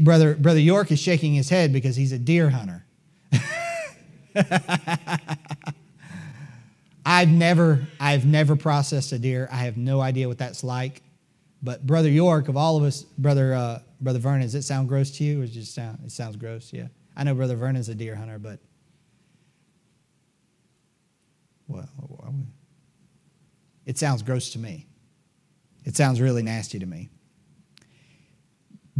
brother, 0.00 0.34
brother 0.34 0.60
York 0.60 0.90
is 0.90 0.98
shaking 0.98 1.32
his 1.32 1.48
head 1.48 1.72
because 1.72 1.96
he's 1.96 2.12
a 2.12 2.18
deer 2.18 2.50
hunter. 2.50 2.84
I've 7.10 7.30
never, 7.30 7.88
I've 7.98 8.26
never 8.26 8.54
processed 8.54 9.12
a 9.12 9.18
deer. 9.18 9.48
I 9.50 9.56
have 9.64 9.78
no 9.78 10.02
idea 10.02 10.28
what 10.28 10.36
that's 10.36 10.62
like. 10.62 11.00
But 11.62 11.86
Brother 11.86 12.10
York, 12.10 12.48
of 12.48 12.56
all 12.56 12.76
of 12.76 12.82
us, 12.82 13.02
Brother 13.02 13.54
uh, 13.54 13.78
Brother 13.98 14.18
Vernon, 14.18 14.42
does 14.42 14.54
it 14.54 14.62
sound 14.62 14.90
gross 14.90 15.10
to 15.12 15.24
you, 15.24 15.42
or 15.42 15.46
just 15.46 15.74
sound? 15.74 16.00
It 16.04 16.12
sounds 16.12 16.36
gross. 16.36 16.70
Yeah, 16.70 16.88
I 17.16 17.24
know 17.24 17.34
Brother 17.34 17.56
Vernon's 17.56 17.88
a 17.88 17.94
deer 17.94 18.14
hunter, 18.14 18.38
but 18.38 18.60
well, 21.66 21.88
it 23.86 23.96
sounds 23.96 24.22
gross 24.22 24.50
to 24.50 24.58
me. 24.58 24.86
It 25.86 25.96
sounds 25.96 26.20
really 26.20 26.42
nasty 26.42 26.78
to 26.78 26.86
me. 26.86 27.08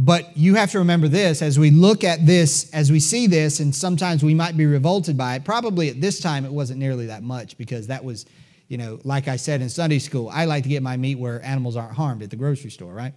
But 0.01 0.37
you 0.37 0.55
have 0.55 0.71
to 0.71 0.79
remember 0.79 1.09
this 1.09 1.41
as 1.41 1.59
we 1.59 1.71
look 1.71 2.05
at 2.05 2.25
this, 2.25 2.69
as 2.71 2.89
we 2.89 3.01
see 3.01 3.27
this, 3.27 3.59
and 3.59 3.75
sometimes 3.75 4.23
we 4.23 4.33
might 4.33 4.55
be 4.55 4.65
revolted 4.65 5.17
by 5.17 5.35
it. 5.35 5.43
Probably 5.43 5.89
at 5.89 5.99
this 5.99 6.21
time 6.21 6.45
it 6.45 6.53
wasn't 6.53 6.79
nearly 6.79 7.07
that 7.07 7.21
much 7.21 7.57
because 7.57 7.87
that 7.87 8.05
was, 8.05 8.25
you 8.69 8.77
know, 8.77 9.01
like 9.03 9.27
I 9.27 9.35
said 9.35 9.61
in 9.61 9.67
Sunday 9.67 9.99
school, 9.99 10.29
I 10.29 10.45
like 10.45 10.63
to 10.63 10.69
get 10.69 10.81
my 10.81 10.95
meat 10.95 11.15
where 11.19 11.43
animals 11.43 11.75
aren't 11.75 11.95
harmed 11.95 12.23
at 12.23 12.29
the 12.29 12.37
grocery 12.37 12.71
store, 12.71 12.93
right? 12.93 13.13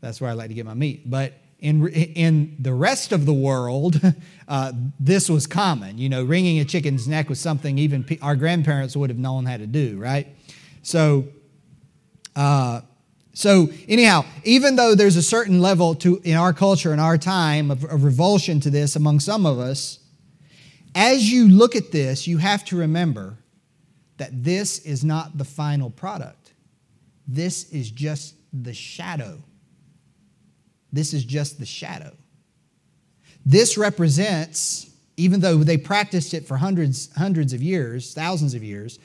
That's 0.00 0.20
where 0.20 0.30
I 0.30 0.34
like 0.34 0.50
to 0.50 0.54
get 0.54 0.64
my 0.64 0.74
meat. 0.74 1.10
But 1.10 1.32
in, 1.58 1.88
in 1.88 2.58
the 2.60 2.74
rest 2.74 3.10
of 3.10 3.26
the 3.26 3.34
world, 3.34 4.00
uh, 4.48 4.72
this 5.00 5.28
was 5.28 5.48
common. 5.48 5.98
You 5.98 6.10
know, 6.10 6.22
wringing 6.22 6.60
a 6.60 6.64
chicken's 6.64 7.08
neck 7.08 7.28
was 7.28 7.40
something 7.40 7.76
even 7.76 8.06
our 8.22 8.36
grandparents 8.36 8.96
would 8.96 9.10
have 9.10 9.18
known 9.18 9.46
how 9.46 9.56
to 9.56 9.66
do, 9.66 9.98
right? 9.98 10.28
So, 10.84 11.26
uh, 12.36 12.82
so, 13.34 13.68
anyhow, 13.88 14.24
even 14.44 14.76
though 14.76 14.94
there's 14.94 15.16
a 15.16 15.22
certain 15.22 15.60
level 15.60 15.96
to 15.96 16.20
in 16.22 16.36
our 16.36 16.52
culture 16.52 16.92
in 16.92 17.00
our 17.00 17.18
time 17.18 17.72
of, 17.72 17.82
of 17.84 18.04
revulsion 18.04 18.60
to 18.60 18.70
this 18.70 18.94
among 18.94 19.18
some 19.18 19.44
of 19.44 19.58
us, 19.58 19.98
as 20.94 21.30
you 21.30 21.48
look 21.48 21.74
at 21.74 21.90
this, 21.90 22.28
you 22.28 22.38
have 22.38 22.64
to 22.66 22.76
remember 22.76 23.36
that 24.18 24.44
this 24.44 24.78
is 24.78 25.04
not 25.04 25.36
the 25.36 25.44
final 25.44 25.90
product. 25.90 26.52
This 27.26 27.72
is 27.72 27.90
just 27.90 28.36
the 28.52 28.72
shadow. 28.72 29.42
This 30.92 31.12
is 31.12 31.24
just 31.24 31.58
the 31.58 31.66
shadow. 31.66 32.12
This 33.44 33.76
represents, 33.76 34.88
even 35.16 35.40
though 35.40 35.56
they 35.56 35.76
practiced 35.76 36.34
it 36.34 36.46
for 36.46 36.56
hundreds, 36.56 37.12
hundreds 37.16 37.52
of 37.52 37.60
years, 37.60 38.14
thousands 38.14 38.54
of 38.54 38.62
years, 38.62 39.00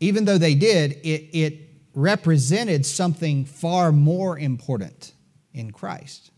even 0.00 0.26
though 0.26 0.36
they 0.36 0.54
did, 0.54 0.92
it, 1.02 1.30
it 1.32 1.73
represented 1.94 2.84
something 2.84 3.44
far 3.44 3.92
more 3.92 4.38
important 4.38 5.12
in 5.52 5.70
Christ. 5.70 6.30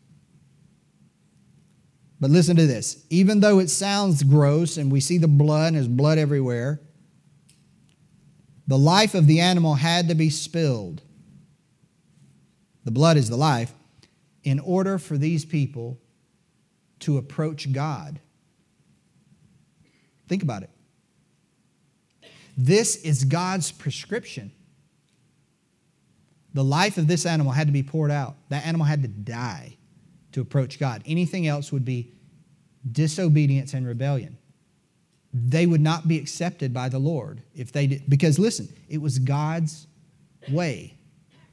But 2.20 2.30
listen 2.30 2.56
to 2.56 2.66
this. 2.66 3.04
Even 3.10 3.40
though 3.40 3.58
it 3.58 3.68
sounds 3.68 4.22
gross 4.22 4.76
and 4.76 4.90
we 4.90 5.00
see 5.00 5.18
the 5.18 5.28
blood 5.28 5.68
and 5.68 5.76
there's 5.76 5.88
blood 5.88 6.18
everywhere, 6.18 6.80
the 8.66 8.78
life 8.78 9.14
of 9.14 9.26
the 9.26 9.40
animal 9.40 9.75
had 9.75 10.08
to 10.08 10.14
be 10.14 10.30
spilled. 10.30 11.02
The 12.84 12.90
blood 12.90 13.16
is 13.16 13.28
the 13.28 13.36
life 13.36 13.72
in 14.44 14.60
order 14.60 14.98
for 14.98 15.18
these 15.18 15.44
people 15.44 15.98
to 17.00 17.18
approach 17.18 17.72
God. 17.72 18.20
Think 20.28 20.42
about 20.42 20.62
it. 20.62 20.70
This 22.56 22.96
is 22.96 23.25
God's 23.25 23.70
prescription 23.70 24.52
the 26.56 26.64
life 26.64 26.96
of 26.96 27.06
this 27.06 27.26
animal 27.26 27.52
had 27.52 27.66
to 27.66 27.72
be 27.72 27.82
poured 27.82 28.10
out. 28.10 28.34
That 28.48 28.64
animal 28.64 28.86
had 28.86 29.02
to 29.02 29.08
die 29.08 29.76
to 30.32 30.40
approach 30.40 30.78
God. 30.78 31.02
Anything 31.04 31.46
else 31.46 31.70
would 31.70 31.84
be 31.84 32.14
disobedience 32.90 33.75
and 33.75 33.86
rebellion. 33.86 34.38
They 35.34 35.66
would 35.66 35.82
not 35.82 36.08
be 36.08 36.16
accepted 36.18 36.72
by 36.72 36.88
the 36.88 36.98
Lord 36.98 37.42
if 37.54 37.72
they 37.72 37.86
did. 37.86 38.08
Because 38.08 38.38
listen, 38.38 38.75
it 38.88 39.02
was 39.02 39.18
God's 39.18 39.86
way. 40.48 40.94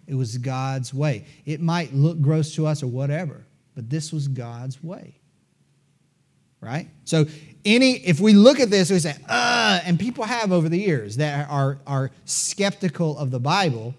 It 0.07 0.15
was 0.15 0.37
God's 0.37 0.93
way. 0.93 1.25
It 1.45 1.59
might 1.59 1.93
look 1.93 2.21
gross 2.21 2.55
to 2.55 2.65
us 2.65 2.81
or 2.81 2.87
whatever, 2.87 3.43
but 3.75 3.89
this 3.89 4.13
was 4.13 4.29
God's 4.29 4.81
way. 4.81 5.19
Right? 6.61 6.87
So 7.03 7.25
any 7.65 7.95
if 8.07 8.21
we 8.21 8.31
look 8.31 8.61
at 8.61 8.69
this, 8.69 8.89
we 8.89 8.99
say, 8.99 9.17
uh, 9.27 9.81
and 9.83 9.99
people 9.99 10.23
have 10.23 10.53
over 10.53 10.69
the 10.69 10.79
years 10.79 11.17
that 11.17 11.49
are, 11.49 11.79
are 11.85 12.09
skeptical 12.23 13.17
of 13.17 13.31
the 13.31 13.39
Bible 13.41 13.95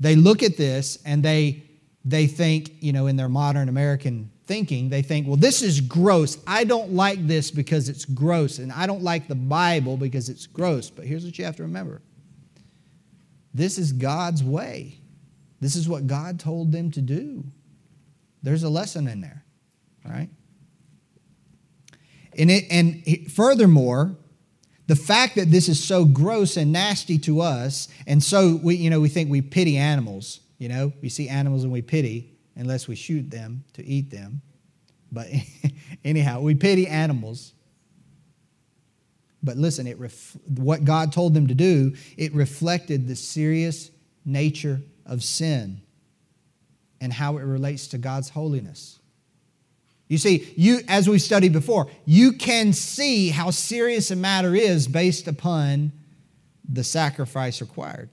they 0.00 0.16
look 0.16 0.42
at 0.42 0.56
this 0.56 0.98
and 1.04 1.22
they, 1.22 1.62
they 2.04 2.26
think, 2.26 2.72
you 2.80 2.92
know, 2.92 3.06
in 3.06 3.16
their 3.16 3.28
modern 3.28 3.68
American 3.68 4.30
thinking, 4.46 4.88
they 4.88 5.02
think, 5.02 5.28
well, 5.28 5.36
this 5.36 5.62
is 5.62 5.80
gross. 5.80 6.38
I 6.46 6.64
don't 6.64 6.92
like 6.92 7.24
this 7.28 7.52
because 7.52 7.88
it's 7.88 8.04
gross, 8.04 8.58
and 8.58 8.72
I 8.72 8.86
don't 8.86 9.02
like 9.02 9.28
the 9.28 9.36
Bible 9.36 9.96
because 9.96 10.28
it's 10.28 10.46
gross. 10.46 10.90
But 10.90 11.04
here's 11.04 11.24
what 11.24 11.38
you 11.38 11.44
have 11.44 11.54
to 11.56 11.62
remember 11.62 12.02
this 13.54 13.78
is 13.78 13.92
God's 13.92 14.42
way, 14.42 14.98
this 15.60 15.76
is 15.76 15.88
what 15.88 16.06
God 16.06 16.40
told 16.40 16.72
them 16.72 16.90
to 16.92 17.00
do. 17.00 17.44
There's 18.42 18.62
a 18.62 18.70
lesson 18.70 19.06
in 19.06 19.20
there, 19.20 19.44
right? 20.04 20.30
And, 22.36 22.50
it, 22.50 22.64
and 22.70 23.30
furthermore, 23.30 24.16
the 24.90 24.96
fact 24.96 25.36
that 25.36 25.52
this 25.52 25.68
is 25.68 25.82
so 25.82 26.04
gross 26.04 26.56
and 26.56 26.72
nasty 26.72 27.16
to 27.16 27.42
us, 27.42 27.86
and 28.08 28.20
so 28.20 28.58
we, 28.60 28.74
you 28.74 28.90
know, 28.90 28.98
we 28.98 29.08
think 29.08 29.30
we 29.30 29.40
pity 29.40 29.76
animals. 29.76 30.40
You 30.58 30.68
know, 30.68 30.92
we 31.00 31.08
see 31.08 31.28
animals 31.28 31.62
and 31.62 31.72
we 31.72 31.80
pity, 31.80 32.36
unless 32.56 32.88
we 32.88 32.96
shoot 32.96 33.30
them 33.30 33.62
to 33.74 33.86
eat 33.86 34.10
them. 34.10 34.42
But 35.12 35.28
anyhow, 36.04 36.40
we 36.40 36.56
pity 36.56 36.88
animals. 36.88 37.52
But 39.44 39.56
listen, 39.56 39.86
it 39.86 39.96
ref- 39.96 40.36
what 40.48 40.84
God 40.84 41.12
told 41.12 41.34
them 41.34 41.46
to 41.46 41.54
do, 41.54 41.94
it 42.16 42.34
reflected 42.34 43.06
the 43.06 43.14
serious 43.14 43.92
nature 44.24 44.80
of 45.06 45.22
sin 45.22 45.82
and 47.00 47.12
how 47.12 47.38
it 47.38 47.42
relates 47.42 47.86
to 47.88 47.98
God's 47.98 48.28
holiness. 48.28 48.98
You 50.10 50.18
see, 50.18 50.52
you 50.56 50.80
as 50.88 51.08
we've 51.08 51.22
studied 51.22 51.52
before, 51.52 51.86
you 52.04 52.32
can 52.32 52.72
see 52.72 53.28
how 53.28 53.52
serious 53.52 54.10
a 54.10 54.16
matter 54.16 54.56
is 54.56 54.88
based 54.88 55.28
upon 55.28 55.92
the 56.68 56.82
sacrifice 56.82 57.60
required. 57.60 58.10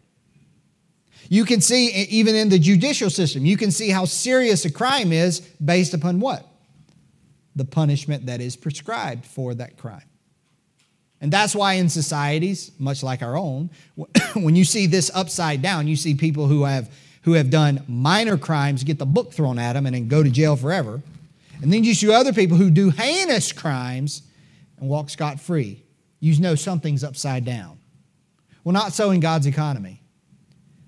You 1.27 1.43
can 1.43 1.59
see 1.59 1.87
even 1.87 2.35
in 2.35 2.49
the 2.49 2.59
judicial 2.59 3.09
system, 3.09 3.47
you 3.47 3.57
can 3.57 3.71
see 3.71 3.89
how 3.89 4.05
serious 4.05 4.63
a 4.63 4.71
crime 4.71 5.11
is 5.11 5.39
based 5.39 5.95
upon 5.95 6.19
what? 6.19 6.45
The 7.55 7.65
punishment 7.65 8.27
that 8.27 8.41
is 8.41 8.55
prescribed 8.55 9.25
for 9.25 9.55
that 9.55 9.75
crime. 9.77 10.05
And 11.19 11.33
that's 11.33 11.55
why 11.55 11.73
in 11.73 11.89
societies, 11.89 12.71
much 12.77 13.01
like 13.01 13.23
our 13.23 13.35
own, 13.35 13.71
when 14.35 14.55
you 14.55 14.65
see 14.65 14.85
this 14.85 15.09
upside 15.15 15.63
down, 15.63 15.87
you 15.87 15.95
see 15.95 16.13
people 16.13 16.45
who 16.45 16.63
have 16.65 16.91
who 17.23 17.33
have 17.33 17.49
done 17.49 17.83
minor 17.87 18.37
crimes 18.37 18.83
get 18.83 18.99
the 18.99 19.05
book 19.05 19.33
thrown 19.33 19.57
at 19.57 19.73
them 19.73 19.87
and 19.87 19.95
then 19.95 20.07
go 20.07 20.21
to 20.21 20.29
jail 20.29 20.55
forever. 20.55 21.01
And 21.61 21.73
then 21.73 21.83
you 21.83 21.93
see 21.93 22.11
other 22.11 22.33
people 22.33 22.57
who 22.57 22.69
do 22.69 22.89
heinous 22.89 23.51
crimes 23.51 24.21
and 24.79 24.89
walk 24.89 25.09
scot 25.09 25.39
free. 25.39 25.83
You 26.19 26.39
know 26.39 26.55
something's 26.55 27.03
upside 27.03 27.45
down. 27.45 27.79
Well, 28.63 28.73
not 28.73 28.93
so 28.93 29.11
in 29.11 29.19
God's 29.19 29.47
economy. 29.47 30.01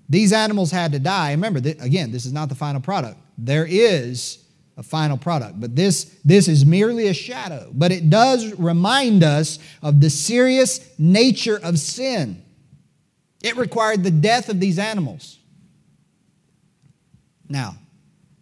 These 0.08 0.32
animals 0.32 0.70
had 0.70 0.92
to 0.92 0.98
die. 0.98 1.30
Remember, 1.30 1.60
again, 1.60 2.10
this 2.10 2.26
is 2.26 2.32
not 2.32 2.48
the 2.48 2.54
final 2.54 2.80
product. 2.80 3.18
There 3.38 3.66
is 3.68 4.44
a 4.76 4.82
final 4.82 5.16
product, 5.16 5.60
but 5.60 5.76
this, 5.76 6.16
this 6.24 6.48
is 6.48 6.66
merely 6.66 7.06
a 7.06 7.14
shadow. 7.14 7.70
But 7.72 7.92
it 7.92 8.10
does 8.10 8.52
remind 8.54 9.22
us 9.22 9.58
of 9.82 10.00
the 10.00 10.10
serious 10.10 10.80
nature 10.98 11.60
of 11.62 11.78
sin. 11.78 12.42
It 13.42 13.56
required 13.56 14.02
the 14.02 14.10
death 14.10 14.48
of 14.48 14.60
these 14.60 14.78
animals. 14.78 15.38
Now, 17.48 17.76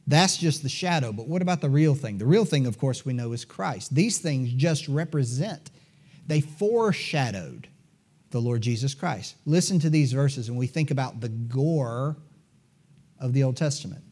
That's 0.08 0.38
just 0.38 0.62
the 0.62 0.70
shadow. 0.70 1.12
But 1.12 1.28
what 1.28 1.42
about 1.42 1.60
the 1.60 1.68
real 1.68 1.94
thing? 1.94 2.16
The 2.16 2.26
real 2.26 2.46
thing, 2.46 2.66
of 2.66 2.78
course, 2.78 3.04
we 3.04 3.12
know 3.12 3.32
is 3.32 3.44
Christ. 3.44 3.94
These 3.94 4.18
things 4.18 4.50
just 4.54 4.88
represent, 4.88 5.70
they 6.26 6.40
foreshadowed 6.40 7.68
the 8.30 8.40
Lord 8.40 8.62
Jesus 8.62 8.94
Christ. 8.94 9.36
Listen 9.46 9.78
to 9.80 9.90
these 9.90 10.12
verses 10.12 10.48
and 10.48 10.58
we 10.58 10.66
think 10.66 10.90
about 10.90 11.20
the 11.20 11.28
gore 11.28 12.16
of 13.20 13.34
the 13.34 13.42
Old 13.42 13.56
Testament. 13.56 14.02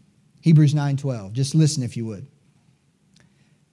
Hebrews 0.43 0.75
9:12. 0.75 1.33
Just 1.33 1.55
listen 1.55 1.83
if 1.83 1.97
you 1.97 2.07
would. 2.07 2.27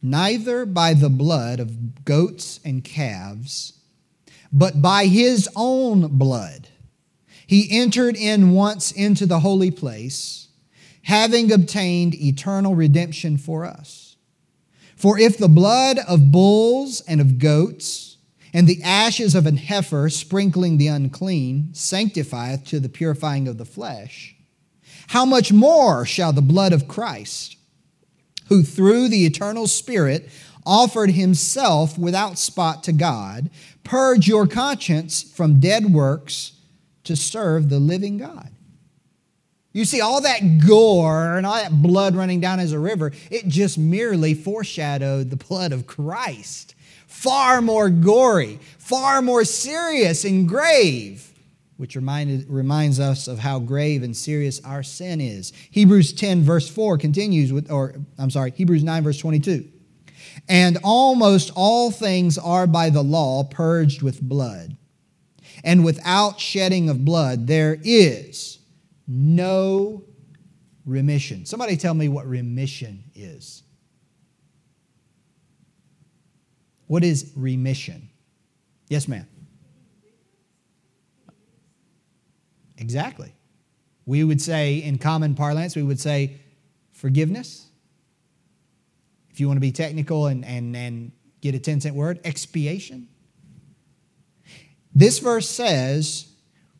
Neither 0.02 0.66
by 0.66 0.94
the 0.94 1.10
blood 1.10 1.60
of 1.60 2.06
goats 2.06 2.60
and 2.66 2.84
calves, 2.84 3.74
but 4.52 4.82
by 4.82 5.06
his 5.06 5.50
own 5.56 6.18
blood 6.18 6.70
he 7.48 7.68
entered 7.70 8.16
in 8.16 8.52
once 8.52 8.92
into 8.92 9.26
the 9.26 9.42
holy 9.42 9.72
place, 9.72 10.43
having 11.04 11.52
obtained 11.52 12.16
eternal 12.16 12.76
redemption 12.76 13.38
for 13.38 13.66
us. 13.66 14.16
For 14.96 15.20
if 15.20 15.38
the 15.38 15.50
blood 15.50 16.00
of 16.08 16.32
bulls 16.32 17.02
and 17.02 17.20
of 17.20 17.40
goats 17.40 18.18
and 18.54 18.68
the 18.68 18.82
ashes 18.84 19.36
of 19.36 19.46
an 19.46 19.58
heifer 19.58 20.10
sprinkling 20.10 20.78
the 20.78 20.88
unclean 20.88 21.74
sanctifieth 21.74 22.66
to 22.66 22.80
the 22.80 22.90
purifying 22.90 23.48
of 23.48 23.58
the 23.58 23.66
flesh, 23.66 24.36
how 25.08 25.26
much 25.26 25.52
more 25.52 26.06
shall 26.06 26.32
the 26.32 26.42
blood 26.42 26.72
of 26.72 26.88
Christ, 26.88 27.58
who 28.48 28.64
through 28.64 29.10
the 29.10 29.26
eternal 29.26 29.68
Spirit 29.68 30.30
offered 30.66 31.12
himself 31.12 31.98
without 31.98 32.38
spot 32.38 32.84
to 32.84 32.94
God, 32.94 33.50
purge 33.84 34.28
your 34.28 34.48
conscience 34.48 35.22
from 35.22 35.60
dead 35.60 35.92
works 35.94 36.54
to 37.04 37.18
serve 37.18 37.68
the 37.68 37.80
living 37.80 38.18
God? 38.18 38.50
You 39.74 39.86
see, 39.86 40.02
all 40.02 40.22
that 40.22 40.60
gore 40.66 41.36
and 41.36 41.48
all 41.48 41.56
that 41.56 41.82
blood 41.82 42.16
running 42.16 42.40
down 42.40 42.60
as 42.60 42.72
a 42.72 42.80
river, 42.80 43.12
it 43.32 43.48
just 43.48 43.80
merely 43.80 44.36
foreshadowed 44.36 45.32
the 45.32 45.36
blood 45.36 45.72
of 45.72 45.88
Christ. 45.88 46.76
Far 47.08 47.60
more 47.60 47.90
gory, 47.90 48.60
far 48.78 49.24
more 49.24 49.44
serious 49.44 50.26
and 50.26 50.48
grave, 50.48 51.28
which 51.78 51.96
reminded, 51.96 52.48
reminds 52.50 53.00
us 53.00 53.28
of 53.28 53.40
how 53.40 53.58
grave 53.60 54.04
and 54.04 54.16
serious 54.16 54.64
our 54.64 54.84
sin 54.84 55.20
is. 55.20 55.52
Hebrews 55.72 56.14
10, 56.14 56.44
verse 56.44 56.70
4 56.70 57.00
continues 57.00 57.52
with, 57.52 57.72
or 57.72 57.96
I'm 58.20 58.30
sorry, 58.30 58.52
Hebrews 58.52 58.84
9, 58.84 59.04
verse 59.04 59.18
22. 59.18 59.68
And 60.48 60.78
almost 60.84 61.52
all 61.56 61.90
things 61.90 62.38
are 62.38 62.68
by 62.68 62.92
the 62.92 63.04
law 63.04 63.44
purged 63.44 64.04
with 64.04 64.22
blood. 64.22 64.78
And 65.64 65.84
without 65.84 66.40
shedding 66.40 66.90
of 66.90 67.04
blood, 67.06 67.48
there 67.48 67.80
is 67.84 68.53
no 69.08 70.04
remission. 70.86 71.46
Somebody 71.46 71.78
tell 71.78 71.94
me 71.94 72.10
what 72.10 72.26
remission 72.26 73.04
is. 73.16 73.64
What 76.88 77.04
is 77.04 77.32
remission? 77.36 78.10
Yes, 78.90 79.08
ma'am. 79.08 79.28
Exactly. 82.78 83.34
We 84.06 84.24
would 84.24 84.42
say, 84.42 84.78
in 84.80 84.98
common 84.98 85.36
parlance, 85.36 85.76
we 85.76 85.84
would 85.84 86.00
say 86.00 86.38
forgiveness. 86.92 87.68
If 89.32 89.40
you 89.40 89.48
want 89.48 89.58
to 89.58 89.62
be 89.62 89.72
technical 89.72 90.28
and, 90.28 90.44
and, 90.44 90.76
and 90.76 91.12
get 91.42 91.56
a 91.56 91.60
10 91.60 91.82
cent 91.82 91.96
word, 91.96 92.20
expiation. 92.24 93.08
This 94.94 95.20
verse 95.20 95.50
says 95.50 96.33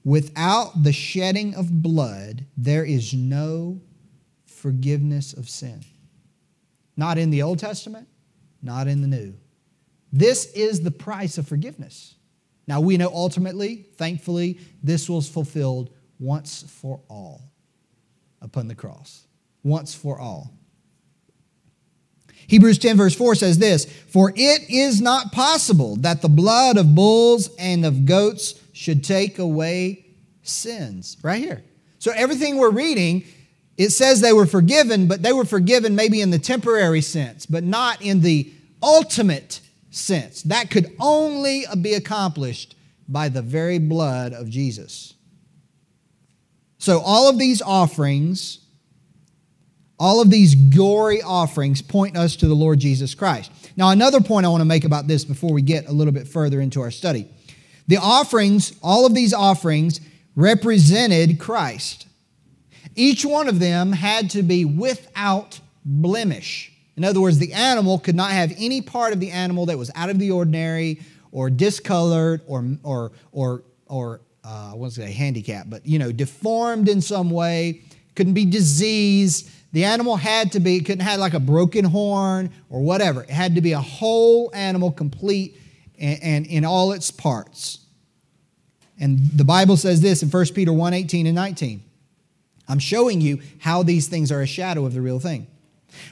Without 0.04 0.84
the 0.84 0.92
shedding 0.92 1.56
of 1.56 1.82
blood, 1.82 2.46
there 2.58 2.84
is 2.84 3.14
no 3.14 3.82
forgiveness 4.46 5.34
of 5.34 5.50
sin. 5.50 5.84
Not 6.98 7.18
in 7.18 7.30
the 7.30 7.42
Old 7.42 7.60
Testament, 7.60 8.08
not 8.62 8.88
in 8.88 9.02
the 9.02 9.08
New. 9.08 9.34
This 10.12 10.46
is 10.54 10.82
the 10.82 10.92
price 10.92 11.38
of 11.38 11.48
forgiveness. 11.48 12.16
Now 12.68 12.82
we 12.82 12.98
know 12.98 13.10
ultimately, 13.14 13.88
thankfully, 13.96 14.60
this 14.82 15.10
was 15.10 15.28
fulfilled 15.28 15.90
once 16.20 16.64
for 16.64 17.02
all 17.10 17.42
upon 18.42 18.68
the 18.68 18.76
cross. 18.76 19.26
Once 19.64 19.96
for 19.96 20.20
all. 20.20 20.54
Hebrews 22.48 22.78
10, 22.78 22.98
verse 22.98 23.16
4 23.16 23.36
says 23.36 23.58
this 23.58 23.86
For 23.86 24.32
it 24.36 24.70
is 24.70 25.02
not 25.02 25.32
possible 25.32 25.96
that 25.98 26.22
the 26.22 26.30
blood 26.30 26.78
of 26.78 26.94
bulls 26.94 27.50
and 27.58 27.86
of 27.86 28.06
goats 28.06 28.56
should 28.74 29.04
take 29.04 29.40
away 29.40 30.03
sins. 30.44 31.18
Right 31.24 31.42
here. 31.42 31.64
So 32.00 32.12
everything 32.16 32.58
we're 32.58 32.70
reading, 32.70 33.24
it 33.78 33.90
says 33.90 34.22
they 34.22 34.34
were 34.34 34.46
forgiven, 34.46 35.08
but 35.08 35.24
they 35.24 35.34
were 35.34 35.46
forgiven 35.46 35.96
maybe 35.96 36.22
in 36.22 36.30
the 36.30 36.40
temporary 36.40 37.02
sense, 37.02 37.46
but 37.46 37.64
not 37.64 38.02
in 38.02 38.22
the 38.22 38.52
ultimate 38.82 39.62
sense. 39.90 40.44
That 40.44 40.70
could 40.70 40.94
only 41.00 41.66
be 41.82 41.94
accomplished 41.94 42.76
by 43.08 43.30
the 43.30 43.42
very 43.42 43.80
blood 43.80 44.34
of 44.34 44.50
Jesus. 44.50 45.14
So 46.78 47.00
all 47.00 47.30
of 47.30 47.40
these 47.40 47.62
offerings, 47.62 48.60
all 49.98 50.22
of 50.22 50.30
these 50.30 50.56
gory 50.56 51.22
offerings 51.22 51.82
point 51.82 52.18
us 52.18 52.36
to 52.38 52.48
the 52.48 52.54
Lord 52.54 52.80
Jesus 52.80 53.16
Christ. 53.16 53.52
Now, 53.78 53.90
another 53.90 54.20
point 54.20 54.46
I 54.46 54.50
want 54.50 54.62
to 54.62 54.66
make 54.66 54.84
about 54.84 55.08
this 55.08 55.24
before 55.24 55.54
we 55.54 55.62
get 55.62 55.88
a 55.88 55.92
little 55.94 56.14
bit 56.14 56.28
further 56.28 56.60
into 56.60 56.82
our 56.82 56.92
study 56.92 57.30
the 57.88 57.98
offerings, 57.98 58.74
all 58.82 59.06
of 59.06 59.14
these 59.14 59.34
offerings, 59.34 60.00
represented 60.36 61.40
Christ. 61.40 62.08
Each 62.96 63.26
one 63.26 63.48
of 63.48 63.60
them 63.60 63.92
had 63.92 64.30
to 64.32 64.44
be 64.44 64.66
without 64.66 65.60
blemish. 65.86 66.72
In 66.96 67.04
other 67.04 67.20
words, 67.20 67.40
the 67.40 67.54
animal 67.54 67.98
could 68.00 68.16
not 68.16 68.32
have 68.32 68.54
any 68.58 68.82
part 68.82 69.14
of 69.14 69.20
the 69.20 69.32
animal 69.32 69.66
that 69.66 69.78
was 69.78 69.90
out 69.96 70.10
of 70.10 70.20
the 70.20 70.32
ordinary 70.32 71.02
or 71.32 71.50
discolored 71.50 72.42
or, 72.46 72.64
or, 72.84 73.12
or, 73.32 73.64
or 73.88 74.22
uh, 74.44 74.72
I 74.72 74.76
won't 74.76 74.94
say 74.94 75.12
handicap, 75.12 75.68
but, 75.70 75.86
you 75.86 75.98
know, 75.98 76.12
deformed 76.12 76.88
in 76.90 77.02
some 77.02 77.32
way, 77.32 77.82
couldn't 78.16 78.34
be 78.34 78.46
diseased. 78.46 79.50
The 79.72 79.86
animal 79.86 80.18
had 80.18 80.52
to 80.52 80.60
be, 80.60 80.80
couldn't 80.82 81.06
have 81.06 81.20
like 81.20 81.34
a 81.34 81.40
broken 81.40 81.86
horn 81.86 82.52
or 82.70 82.82
whatever. 82.82 83.24
It 83.24 83.32
had 83.32 83.56
to 83.56 83.62
be 83.62 83.72
a 83.72 83.82
whole 83.82 84.52
animal, 84.54 84.92
complete 84.92 85.58
and, 85.98 86.22
and 86.22 86.46
in 86.46 86.66
all 86.66 86.92
its 86.92 87.10
parts. 87.10 87.80
And 89.00 89.20
the 89.32 89.44
Bible 89.44 89.78
says 89.78 90.02
this 90.02 90.24
in 90.24 90.30
1 90.30 90.46
Peter 90.54 90.72
1 90.72 90.94
18 90.94 91.28
and 91.28 91.36
19. 91.36 91.84
I'm 92.68 92.80
showing 92.80 93.22
you 93.22 93.42
how 93.60 93.84
these 93.84 94.08
things 94.08 94.32
are 94.32 94.42
a 94.42 94.48
shadow 94.48 94.86
of 94.86 94.94
the 94.94 95.02
real 95.02 95.20
thing. 95.20 95.48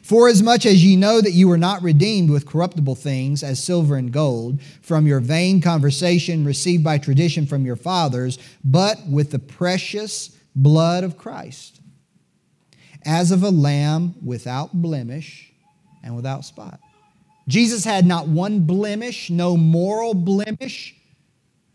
For 0.03 0.27
as 0.27 0.43
much 0.43 0.65
as 0.65 0.83
ye 0.83 0.95
know 0.95 1.21
that 1.21 1.31
you 1.31 1.47
were 1.47 1.57
not 1.57 1.81
redeemed 1.81 2.29
with 2.29 2.45
corruptible 2.45 2.95
things, 2.95 3.41
as 3.41 3.63
silver 3.63 3.95
and 3.95 4.11
gold, 4.11 4.61
from 4.81 5.07
your 5.07 5.19
vain 5.19 5.59
conversation 5.61 6.45
received 6.45 6.83
by 6.83 6.97
tradition 6.97 7.47
from 7.47 7.65
your 7.65 7.75
fathers, 7.75 8.37
but 8.63 8.97
with 9.09 9.31
the 9.31 9.39
precious 9.39 10.37
blood 10.55 11.03
of 11.03 11.17
Christ, 11.17 11.81
as 13.05 13.31
of 13.31 13.41
a 13.41 13.49
lamb 13.49 14.13
without 14.23 14.73
blemish 14.73 15.51
and 16.03 16.15
without 16.15 16.45
spot. 16.45 16.79
Jesus 17.47 17.83
had 17.83 18.05
not 18.05 18.27
one 18.27 18.61
blemish, 18.61 19.29
no 19.29 19.57
moral 19.57 20.13
blemish. 20.13 20.95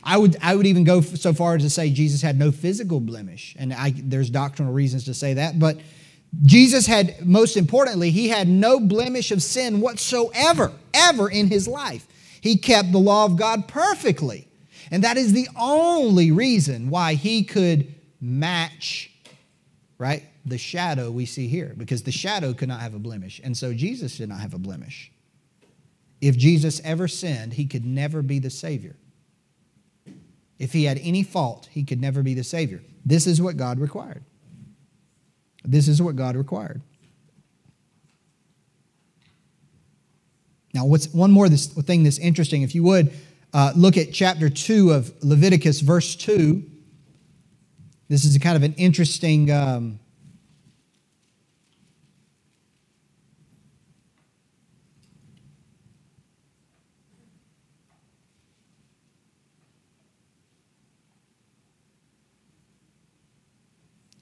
I 0.06 0.16
would, 0.16 0.36
I 0.40 0.54
would 0.54 0.66
even 0.66 0.84
go 0.84 1.00
so 1.00 1.34
far 1.34 1.56
as 1.56 1.62
to 1.62 1.70
say 1.70 1.90
Jesus 1.90 2.22
had 2.22 2.38
no 2.38 2.52
physical 2.52 3.00
blemish. 3.00 3.56
And 3.58 3.74
I, 3.74 3.92
there's 3.96 4.30
doctrinal 4.30 4.72
reasons 4.72 5.04
to 5.06 5.14
say 5.14 5.34
that. 5.34 5.58
But 5.58 5.78
Jesus 6.44 6.86
had, 6.86 7.26
most 7.26 7.56
importantly, 7.56 8.10
he 8.10 8.28
had 8.28 8.46
no 8.46 8.78
blemish 8.78 9.32
of 9.32 9.42
sin 9.42 9.80
whatsoever, 9.80 10.72
ever 10.94 11.28
in 11.28 11.48
his 11.48 11.66
life. 11.66 12.06
He 12.40 12.56
kept 12.56 12.92
the 12.92 12.98
law 12.98 13.24
of 13.24 13.36
God 13.36 13.66
perfectly. 13.66 14.46
And 14.92 15.02
that 15.02 15.16
is 15.16 15.32
the 15.32 15.48
only 15.58 16.30
reason 16.30 16.88
why 16.88 17.14
he 17.14 17.42
could 17.42 17.92
match, 18.20 19.10
right, 19.98 20.22
the 20.44 20.58
shadow 20.58 21.10
we 21.10 21.26
see 21.26 21.48
here, 21.48 21.74
because 21.76 22.04
the 22.04 22.12
shadow 22.12 22.54
could 22.54 22.68
not 22.68 22.80
have 22.80 22.94
a 22.94 23.00
blemish. 23.00 23.40
And 23.42 23.56
so 23.56 23.74
Jesus 23.74 24.16
did 24.16 24.28
not 24.28 24.38
have 24.38 24.54
a 24.54 24.58
blemish. 24.58 25.10
If 26.20 26.36
Jesus 26.36 26.80
ever 26.84 27.08
sinned, 27.08 27.54
he 27.54 27.66
could 27.66 27.84
never 27.84 28.22
be 28.22 28.38
the 28.38 28.50
Savior. 28.50 28.94
If 30.58 30.72
he 30.72 30.84
had 30.84 30.98
any 31.02 31.22
fault, 31.22 31.68
he 31.70 31.84
could 31.84 32.00
never 32.00 32.22
be 32.22 32.34
the 32.34 32.44
Savior. 32.44 32.82
This 33.04 33.26
is 33.26 33.40
what 33.40 33.56
God 33.56 33.78
required. 33.78 34.24
This 35.64 35.88
is 35.88 36.00
what 36.00 36.16
God 36.16 36.36
required. 36.36 36.80
Now, 40.72 40.84
what's 40.84 41.08
one 41.08 41.30
more 41.30 41.48
thing 41.48 42.04
that's 42.04 42.18
interesting, 42.18 42.62
if 42.62 42.74
you 42.74 42.82
would 42.82 43.12
uh, 43.52 43.72
look 43.74 43.96
at 43.96 44.12
chapter 44.12 44.50
2 44.50 44.92
of 44.92 45.12
Leviticus, 45.24 45.80
verse 45.80 46.14
2. 46.16 46.62
This 48.08 48.24
is 48.24 48.36
a 48.36 48.38
kind 48.38 48.56
of 48.56 48.62
an 48.62 48.74
interesting 48.74 49.50
um, 49.50 49.98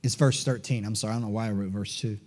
Is 0.05 0.15
verse 0.17 0.45
13. 0.45 0.85
I'm 0.85 0.95
sorry, 0.95 1.13
I 1.13 1.15
don't 1.15 1.23
know 1.23 1.29
why 1.29 1.49
I 1.49 1.53
wrote 1.53 1.71
verse 1.71 1.99
2. 1.99 2.19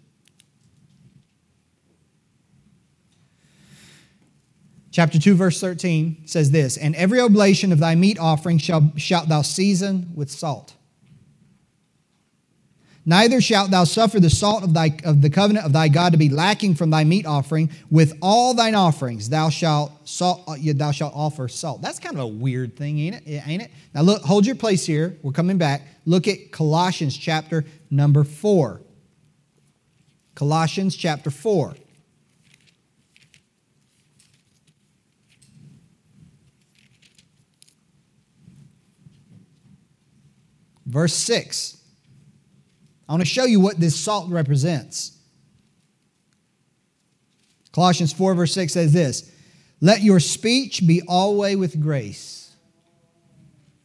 Chapter 4.92 5.20
2, 5.20 5.36
verse 5.36 5.62
13 5.62 6.24
says 6.26 6.50
this 6.50 6.76
And 6.78 6.96
every 6.96 7.20
oblation 7.20 7.72
of 7.72 7.78
thy 7.78 7.94
meat 7.94 8.18
offering 8.18 8.58
shalt 8.58 9.30
thou 9.30 9.44
season 9.44 10.12
with 10.16 10.32
salt. 10.32 10.74
Neither 13.10 13.39
shalt 13.39 13.72
thou 13.72 13.86
suffer 13.86 14.20
the 14.20 14.30
salt 14.30 14.65
of, 14.65 14.74
thy, 14.74 14.98
of 15.06 15.22
the 15.22 15.30
covenant 15.30 15.65
of 15.65 15.72
thy 15.72 15.88
God 15.88 16.12
to 16.12 16.17
be 16.17 16.28
lacking 16.28 16.76
from 16.76 16.89
thy 16.89 17.06
meat 17.06 17.26
offering. 17.26 17.70
With 17.89 18.17
all 18.22 18.54
thine 18.54 18.76
offerings 18.76 19.30
thou 19.30 19.50
shalt, 19.50 19.93
salt, 20.06 20.43
uh, 20.46 20.58
thou 20.76 20.91
shalt 20.91 21.13
offer 21.15 21.48
salt. 21.48 21.82
That's 21.82 22.00
kind 22.00 22.17
of 22.17 22.22
a 22.22 22.28
weird 22.28 22.76
thing, 22.76 23.00
ain't 23.00 23.15
it? 23.26 23.43
Ain't 23.48 23.62
it? 23.62 23.72
Now 23.96 24.02
look, 24.02 24.24
hold 24.24 24.46
your 24.46 24.58
place 24.58 24.86
here. 24.86 25.17
We're 25.24 25.32
coming 25.32 25.58
back. 25.58 25.84
Look 26.06 26.28
at 26.28 26.52
Colossians 26.52 27.15
chapter 27.15 27.63
number 27.89 28.26
4. 28.26 28.82
Colossians 30.36 30.93
chapter 30.93 31.32
4. 31.32 31.76
Verse 40.86 41.13
6. 41.13 41.77
I 43.08 43.13
want 43.13 43.22
to 43.22 43.26
show 43.26 43.46
you 43.46 43.60
what 43.60 43.80
this 43.80 43.96
salt 43.96 44.30
represents. 44.30 45.17
Colossians 47.72 48.12
4, 48.12 48.34
verse 48.34 48.54
6 48.54 48.74
says 48.74 48.91
this 48.91 49.32
Let 49.82 50.02
your 50.02 50.20
speech 50.20 50.86
be 50.86 51.02
always 51.08 51.58
with 51.58 51.80
grace, 51.80 52.56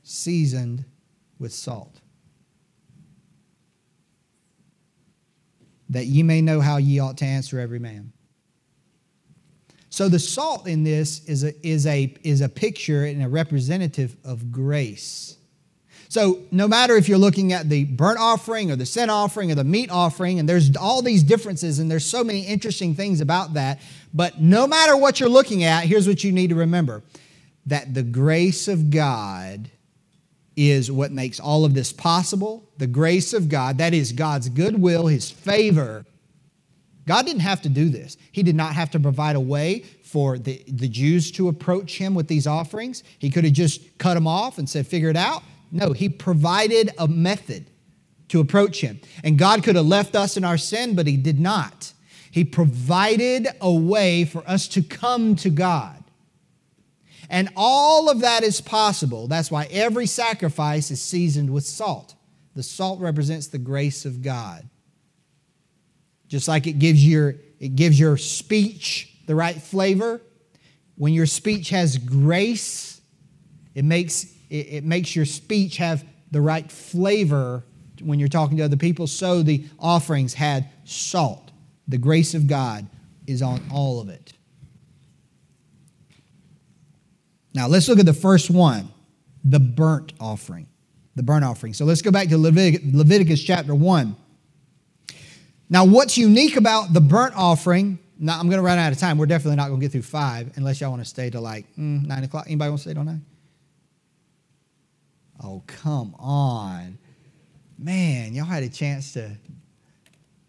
seasoned 0.03 0.85
with 1.39 1.53
salt, 1.53 2.01
that 5.91 6.07
ye 6.07 6.23
may 6.23 6.41
know 6.41 6.61
how 6.61 6.79
ye 6.79 6.99
ought 6.99 7.19
to 7.19 7.25
answer 7.25 7.61
every 7.61 7.79
man. 7.79 8.13
So 9.91 10.09
the 10.09 10.19
salt 10.19 10.67
in 10.67 10.85
this 10.85 11.23
is 11.27 11.45
a, 11.45 11.67
is 11.67 11.87
a, 11.87 12.17
is 12.23 12.41
a 12.41 12.49
picture 12.49 13.05
and 13.05 13.23
a 13.23 13.29
representative 13.29 14.17
of 14.25 14.51
grace. 14.51 15.37
So, 16.13 16.41
no 16.51 16.69
matter 16.69 16.95
if 16.99 17.09
you're 17.09 17.17
looking 17.17 17.55
at 17.55 17.71
the 17.71 17.85
burnt 17.85 18.19
offering 18.19 18.71
or 18.71 18.77
the 18.77 18.85
sin 18.85 19.09
offering 19.09 19.51
or 19.51 19.55
the 19.55 19.65
meat 19.65 19.91
offering, 19.91 20.39
and 20.39 20.47
there's 20.47 20.77
all 20.77 21.01
these 21.01 21.23
differences, 21.23 21.79
and 21.79 21.91
there's 21.91 22.05
so 22.05 22.23
many 22.23 22.43
interesting 22.43 22.95
things 22.95 23.23
about 23.23 23.55
that, 23.55 23.81
but 24.13 24.39
no 24.39 24.67
matter 24.67 24.95
what 24.95 25.21
you're 25.21 25.31
looking 25.31 25.65
at, 25.65 25.85
here's 25.85 26.07
what 26.07 26.23
you 26.23 26.31
need 26.31 26.51
to 26.51 26.55
remember 26.55 27.03
that 27.65 27.95
the 27.95 28.03
grace 28.03 28.69
of 28.69 28.91
God 28.91 29.71
is 30.55 30.93
what 30.93 31.13
makes 31.13 31.41
all 31.41 31.65
of 31.65 31.73
this 31.73 31.95
possible. 31.95 32.69
The 32.77 32.87
grace 32.87 33.33
of 33.33 33.49
God, 33.49 33.79
that 33.79 33.95
is 33.95 34.13
God's 34.13 34.51
goodwill, 34.51 35.07
His 35.07 35.31
favor. 35.31 36.05
God 37.07 37.25
didn't 37.25 37.41
have 37.41 37.63
to 37.63 37.71
do 37.71 37.89
this. 37.89 38.19
He 38.33 38.43
did 38.43 38.55
not 38.55 38.75
have 38.75 38.91
to 38.91 39.01
provide 39.01 39.35
a 39.35 39.41
way 39.41 39.87
for 40.03 40.37
the, 40.37 40.63
the 40.69 40.89
Jews 40.89 41.31
to 41.33 41.49
approach 41.49 41.97
Him 41.97 42.15
with 42.15 42.29
these 42.29 42.47
offerings. 42.47 43.03
He 43.19 43.31
could 43.31 43.45
have 43.45 43.55
just 43.55 43.97
cut 43.97 44.13
them 44.13 44.27
off 44.27 44.59
and 44.59 44.69
said, 44.69 44.87
figure 44.87 45.09
it 45.09 45.17
out. 45.17 45.43
No, 45.73 45.93
He 45.93 46.09
provided 46.09 46.91
a 46.99 47.09
method 47.09 47.71
to 48.29 48.41
approach 48.41 48.81
Him. 48.81 49.01
And 49.25 49.39
God 49.39 49.65
could 49.65 49.75
have 49.75 49.87
left 49.87 50.15
us 50.15 50.37
in 50.37 50.45
our 50.45 50.59
sin, 50.59 50.95
but 50.95 51.07
He 51.07 51.17
did 51.17 51.41
not. 51.41 51.93
He 52.31 52.45
provided 52.45 53.49
a 53.61 53.73
way 53.73 54.25
for 54.25 54.47
us 54.49 54.69
to 54.69 54.83
come 54.83 55.35
to 55.37 55.51
God. 55.51 56.03
And 57.29 57.49
all 57.57 58.11
of 58.11 58.21
that 58.21 58.43
is 58.43 58.61
possible. 58.61 59.27
That's 59.27 59.51
why 59.51 59.67
every 59.71 60.07
sacrifice 60.07 60.91
is 60.91 61.01
seasoned 61.01 61.51
with 61.51 61.65
salt. 61.65 62.15
The 62.55 62.63
salt 62.63 63.01
represents 63.01 63.47
the 63.47 63.59
grace 63.59 64.05
of 64.05 64.23
God. 64.23 64.69
Just 66.29 66.49
like 66.49 66.67
it 66.67 66.79
gives 66.79 67.07
your, 67.07 67.37
it 67.59 67.77
gives 67.77 67.99
your 67.99 68.17
speech 68.17 69.15
the 69.27 69.35
right 69.35 69.61
flavor. 69.61 70.21
When 70.97 71.13
your 71.15 71.27
speech 71.27 71.71
has 71.71 71.99
grace, 71.99 73.01
it 73.75 73.85
makes 73.85 74.32
it, 74.53 74.67
it 74.69 74.85
makes 74.85 75.17
your 75.17 75.25
speech 75.25 75.79
have 75.79 76.05
the 76.31 76.41
right 76.41 76.71
flavor 76.71 77.65
when 78.03 78.19
you're 78.19 78.29
talking 78.29 78.59
to 78.59 78.63
other 78.63 78.77
people. 78.77 79.07
So 79.07 79.43
the 79.43 79.65
offerings 79.79 80.35
had 80.35 80.69
salt. 80.85 81.51
The 81.89 81.99
grace 81.99 82.35
of 82.35 82.47
God 82.47 82.87
is 83.27 83.41
on 83.43 83.63
all 83.73 84.01
of 84.01 84.09
it. 84.09 84.35
Now 87.55 87.67
let's 87.67 87.89
look 87.89 87.99
at 87.99 88.07
the 88.07 88.15
first 88.15 88.51
one 88.51 88.89
the 89.45 89.59
burnt 89.59 90.13
offering. 90.21 90.69
The 91.17 91.23
burnt 91.23 91.45
offering. 91.45 91.75
So 91.75 91.85
let's 91.85 92.01
go 92.01 92.11
back 92.11 92.29
to 92.29 92.39
Leviticus, 92.39 92.95
Leviticus 92.95 93.43
chapter 93.43 93.75
1. 93.75 94.17
Now, 95.69 95.85
what's 95.85 96.17
unique 96.17 96.57
about 96.57 96.93
the 96.93 97.01
burnt 97.01 97.35
offering? 97.37 97.99
Now, 98.19 98.39
I'm 98.39 98.47
going 98.47 98.59
to 98.59 98.63
run 98.63 98.79
out 98.79 98.93
of 98.93 98.99
time. 98.99 99.19
We're 99.19 99.27
definitely 99.27 99.57
not 99.57 99.69
going 99.69 99.81
to 99.81 99.85
get 99.85 99.93
through 99.93 100.03
five 100.03 100.53
unless 100.57 100.81
y'all 100.81 100.91
want 100.91 101.03
to 101.03 101.09
stay 101.09 101.29
till 101.29 101.43
like 101.43 101.67
mm, 101.77 102.07
9 102.07 102.25
o'clock. 102.25 102.45
Anybody 102.47 102.71
want 102.71 102.81
to 102.81 102.89
stay 102.89 102.95
till 102.95 103.05
9? 103.05 103.23
Oh, 105.43 105.63
come 105.67 106.15
on. 106.19 106.99
Man, 107.79 108.33
y'all 108.33 108.45
had 108.45 108.63
a 108.63 108.69
chance 108.69 109.15
to, 109.15 109.37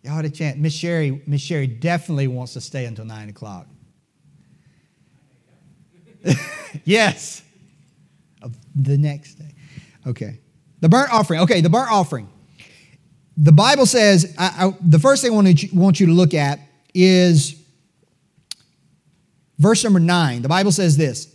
y'all 0.04 0.14
had 0.14 0.26
a 0.26 0.30
chance. 0.30 0.58
Miss 0.58 0.74
Sherry, 0.74 1.22
Miss 1.26 1.42
Sherry 1.42 1.68
definitely 1.68 2.28
wants 2.28 2.54
to 2.54 2.62
stay 2.62 2.86
until 2.86 3.06
nine 3.06 3.30
o'clock. 3.30 3.68
yes. 6.84 7.42
The 8.76 8.98
next 8.98 9.36
day. 9.36 9.54
Okay. 10.06 10.40
The 10.82 10.90
burnt 10.90 11.14
offering. 11.14 11.42
Okay, 11.42 11.62
the 11.62 11.70
burnt 11.70 11.92
offering. 11.92 12.30
The 13.38 13.52
Bible 13.52 13.86
says, 13.86 14.36
I, 14.38 14.68
I, 14.68 14.78
the 14.82 15.00
first 15.00 15.24
thing 15.24 15.32
I 15.32 15.36
want, 15.36 15.60
to, 15.60 15.76
want 15.76 16.00
you 16.00 16.08
to 16.08 16.12
look 16.12 16.34
at 16.34 16.60
is 16.94 17.56
verse 19.58 19.84
number 19.84 20.00
nine. 20.00 20.42
The 20.42 20.50
Bible 20.50 20.72
says 20.72 20.98
this 20.98 21.33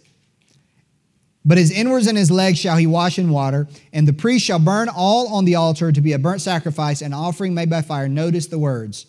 but 1.49 1.57
his 1.57 1.71
inwards 1.71 2.07
and 2.07 2.19
his 2.19 2.31
legs 2.31 2.59
shall 2.59 2.77
he 2.77 2.87
wash 2.87 3.19
in 3.19 3.31
water, 3.31 3.67
and 3.91 4.07
the 4.07 4.13
priest 4.13 4.45
shall 4.45 4.59
burn 4.59 4.91
all 4.95 5.35
on 5.35 5.47
the 5.47 5.55
altar 5.55 5.91
to 5.91 6.01
be 6.03 6.13
a 6.13 6.19
burnt 6.19 6.43
sacrifice, 6.43 7.01
an 7.01 7.15
offering 7.15 7.55
made 7.55 7.71
by 7.71 7.81
fire. 7.81 8.07
Notice 8.07 8.49
the 8.49 8.59
words 8.59 9.07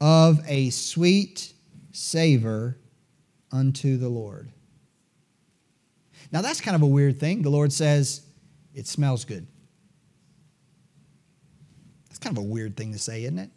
of 0.00 0.38
a 0.46 0.70
sweet 0.70 1.52
savor 1.90 2.78
unto 3.50 3.96
the 3.96 4.08
Lord. 4.08 4.52
Now 6.30 6.42
that's 6.42 6.60
kind 6.60 6.76
of 6.76 6.82
a 6.82 6.86
weird 6.86 7.18
thing. 7.18 7.42
The 7.42 7.50
Lord 7.50 7.72
says 7.72 8.24
it 8.72 8.86
smells 8.86 9.24
good. 9.24 9.44
That's 12.08 12.20
kind 12.20 12.38
of 12.38 12.44
a 12.44 12.46
weird 12.46 12.76
thing 12.76 12.92
to 12.92 13.00
say, 13.00 13.24
isn't 13.24 13.38
it? 13.40 13.50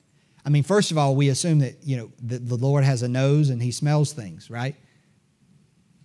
I 0.44 0.50
mean, 0.50 0.64
first 0.64 0.90
of 0.90 0.98
all, 0.98 1.16
we 1.16 1.30
assume 1.30 1.60
that, 1.60 1.84
you 1.84 1.98
know, 1.98 2.12
the 2.20 2.58
Lord 2.58 2.84
has 2.84 3.04
a 3.04 3.08
nose 3.08 3.52
and 3.52 3.62
he 3.62 3.72
smells 3.72 4.12
things, 4.12 4.50
right? 4.50 4.76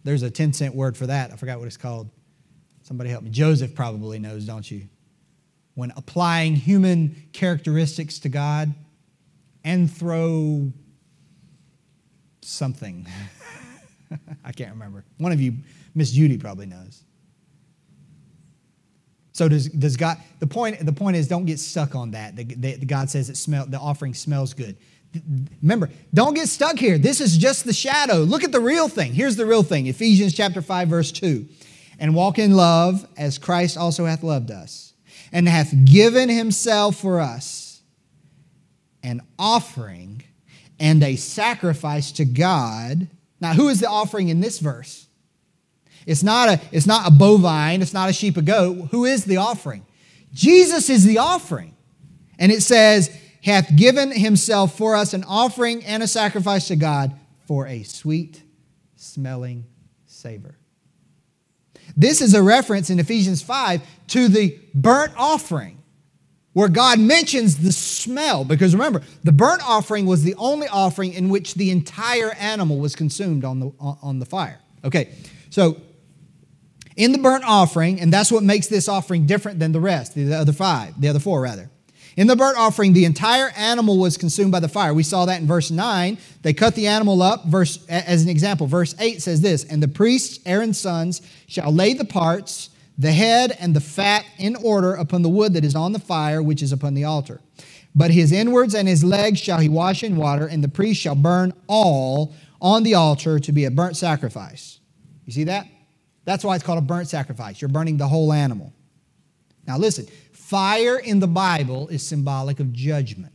There's 0.04 0.22
a 0.22 0.30
10 0.30 0.52
cent 0.52 0.74
word 0.74 0.96
for 0.96 1.06
that. 1.06 1.32
I 1.32 1.36
forgot 1.36 1.58
what 1.58 1.66
it's 1.66 1.76
called. 1.76 2.10
Somebody 2.82 3.10
help 3.10 3.22
me. 3.22 3.30
Joseph 3.30 3.74
probably 3.74 4.18
knows, 4.18 4.44
don't 4.44 4.68
you? 4.68 4.88
When 5.74 5.92
applying 5.96 6.56
human 6.56 7.28
characteristics 7.32 8.18
to 8.20 8.28
God, 8.28 8.74
anthro 9.64 10.72
something. 12.42 13.06
I 14.44 14.52
can't 14.52 14.72
remember. 14.72 15.04
One 15.18 15.32
of 15.32 15.40
you, 15.40 15.54
Miss 15.94 16.10
Judy, 16.10 16.36
probably 16.36 16.66
knows. 16.66 17.04
So 19.32 19.48
does, 19.48 19.68
does 19.68 19.96
God, 19.96 20.18
the 20.40 20.46
point, 20.46 20.84
the 20.84 20.92
point 20.92 21.16
is 21.16 21.26
don't 21.26 21.46
get 21.46 21.58
stuck 21.58 21.94
on 21.94 22.10
that. 22.10 22.36
The, 22.36 22.44
the, 22.44 22.76
the 22.76 22.86
God 22.86 23.08
says 23.08 23.30
it 23.30 23.36
smell, 23.36 23.64
the 23.66 23.78
offering 23.78 24.12
smells 24.12 24.52
good. 24.52 24.76
Remember, 25.60 25.90
don't 26.14 26.34
get 26.34 26.48
stuck 26.48 26.78
here. 26.78 26.98
This 26.98 27.20
is 27.20 27.36
just 27.36 27.64
the 27.64 27.72
shadow. 27.72 28.18
Look 28.18 28.44
at 28.44 28.52
the 28.52 28.60
real 28.60 28.88
thing. 28.88 29.12
Here's 29.12 29.36
the 29.36 29.46
real 29.46 29.62
thing 29.62 29.86
Ephesians 29.86 30.34
chapter 30.34 30.62
5, 30.62 30.88
verse 30.88 31.12
2. 31.12 31.46
And 31.98 32.14
walk 32.14 32.38
in 32.38 32.56
love 32.56 33.06
as 33.16 33.38
Christ 33.38 33.76
also 33.76 34.06
hath 34.06 34.22
loved 34.22 34.50
us, 34.50 34.94
and 35.32 35.48
hath 35.48 35.72
given 35.84 36.28
himself 36.28 36.96
for 36.96 37.20
us 37.20 37.82
an 39.02 39.20
offering 39.38 40.22
and 40.80 41.02
a 41.02 41.16
sacrifice 41.16 42.12
to 42.12 42.24
God. 42.24 43.08
Now, 43.40 43.52
who 43.52 43.68
is 43.68 43.80
the 43.80 43.88
offering 43.88 44.28
in 44.28 44.40
this 44.40 44.58
verse? 44.58 45.06
It's 46.06 46.22
not 46.22 46.48
a, 46.48 46.60
it's 46.72 46.86
not 46.86 47.06
a 47.06 47.10
bovine, 47.10 47.82
it's 47.82 47.94
not 47.94 48.08
a 48.08 48.12
sheep, 48.12 48.36
a 48.36 48.42
goat. 48.42 48.88
Who 48.90 49.04
is 49.04 49.24
the 49.24 49.36
offering? 49.36 49.86
Jesus 50.32 50.90
is 50.90 51.04
the 51.04 51.18
offering. 51.18 51.76
And 52.38 52.50
it 52.50 52.62
says, 52.62 53.16
hath 53.42 53.74
given 53.76 54.12
himself 54.12 54.76
for 54.76 54.94
us 54.94 55.14
an 55.14 55.24
offering 55.24 55.84
and 55.84 56.02
a 56.02 56.06
sacrifice 56.06 56.68
to 56.68 56.76
God 56.76 57.12
for 57.46 57.66
a 57.66 57.82
sweet 57.82 58.42
smelling 58.96 59.66
savor. 60.06 60.56
This 61.96 62.20
is 62.20 62.34
a 62.34 62.42
reference 62.42 62.88
in 62.88 62.98
Ephesians 62.98 63.42
5 63.42 63.82
to 64.08 64.28
the 64.28 64.58
burnt 64.74 65.12
offering, 65.16 65.82
where 66.52 66.68
God 66.68 67.00
mentions 67.00 67.58
the 67.58 67.72
smell. 67.72 68.44
Because 68.44 68.74
remember, 68.74 69.02
the 69.24 69.32
burnt 69.32 69.68
offering 69.68 70.06
was 70.06 70.22
the 70.22 70.34
only 70.36 70.68
offering 70.68 71.12
in 71.12 71.28
which 71.28 71.54
the 71.54 71.70
entire 71.70 72.32
animal 72.34 72.78
was 72.78 72.94
consumed 72.94 73.44
on 73.44 73.60
the, 73.60 73.72
on 73.78 74.20
the 74.20 74.26
fire. 74.26 74.60
Okay, 74.84 75.12
so 75.50 75.80
in 76.96 77.12
the 77.12 77.18
burnt 77.18 77.44
offering, 77.44 78.00
and 78.00 78.12
that's 78.12 78.30
what 78.30 78.42
makes 78.42 78.68
this 78.68 78.88
offering 78.88 79.26
different 79.26 79.58
than 79.58 79.72
the 79.72 79.80
rest, 79.80 80.14
the 80.14 80.32
other 80.32 80.52
five, 80.52 80.98
the 81.00 81.08
other 81.08 81.20
four 81.20 81.40
rather 81.40 81.68
In 82.16 82.26
the 82.26 82.36
burnt 82.36 82.58
offering, 82.58 82.92
the 82.92 83.04
entire 83.04 83.50
animal 83.56 83.98
was 83.98 84.16
consumed 84.18 84.52
by 84.52 84.60
the 84.60 84.68
fire. 84.68 84.92
We 84.92 85.02
saw 85.02 85.24
that 85.24 85.40
in 85.40 85.46
verse 85.46 85.70
9. 85.70 86.18
They 86.42 86.52
cut 86.52 86.74
the 86.74 86.86
animal 86.86 87.22
up. 87.22 87.46
Verse, 87.46 87.84
as 87.86 88.22
an 88.22 88.28
example, 88.28 88.66
verse 88.66 88.94
8 88.98 89.22
says 89.22 89.40
this 89.40 89.64
And 89.64 89.82
the 89.82 89.88
priests, 89.88 90.40
Aaron's 90.44 90.78
sons, 90.78 91.22
shall 91.46 91.72
lay 91.72 91.94
the 91.94 92.04
parts, 92.04 92.70
the 92.98 93.12
head, 93.12 93.56
and 93.58 93.74
the 93.74 93.80
fat 93.80 94.26
in 94.38 94.56
order 94.56 94.94
upon 94.94 95.22
the 95.22 95.28
wood 95.28 95.54
that 95.54 95.64
is 95.64 95.74
on 95.74 95.92
the 95.92 95.98
fire, 95.98 96.42
which 96.42 96.62
is 96.62 96.72
upon 96.72 96.94
the 96.94 97.04
altar. 97.04 97.40
But 97.94 98.10
his 98.10 98.32
inwards 98.32 98.74
and 98.74 98.88
his 98.88 99.04
legs 99.04 99.38
shall 99.38 99.58
he 99.58 99.68
wash 99.68 100.02
in 100.02 100.16
water, 100.16 100.46
and 100.46 100.62
the 100.62 100.68
priest 100.68 101.00
shall 101.00 101.14
burn 101.14 101.52
all 101.66 102.34
on 102.60 102.82
the 102.82 102.94
altar 102.94 103.38
to 103.38 103.52
be 103.52 103.64
a 103.64 103.70
burnt 103.70 103.96
sacrifice. 103.96 104.80
You 105.24 105.32
see 105.32 105.44
that? 105.44 105.66
That's 106.24 106.44
why 106.44 106.54
it's 106.54 106.64
called 106.64 106.78
a 106.78 106.82
burnt 106.82 107.08
sacrifice. 107.08 107.60
You're 107.60 107.68
burning 107.68 107.96
the 107.96 108.08
whole 108.08 108.32
animal. 108.32 108.72
Now, 109.66 109.78
listen 109.78 110.06
fire 110.52 110.98
in 110.98 111.18
the 111.18 111.26
Bible 111.26 111.88
is 111.88 112.06
symbolic 112.06 112.60
of 112.60 112.74
judgment. 112.74 113.32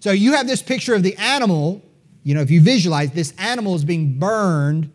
So 0.00 0.12
you 0.12 0.32
have 0.32 0.46
this 0.46 0.62
picture 0.62 0.94
of 0.94 1.02
the 1.02 1.14
animal. 1.16 1.82
You 2.22 2.34
know, 2.34 2.40
if 2.40 2.50
you 2.50 2.62
visualize 2.62 3.10
this 3.10 3.34
animal 3.36 3.74
is 3.74 3.84
being 3.84 4.18
burned, 4.18 4.90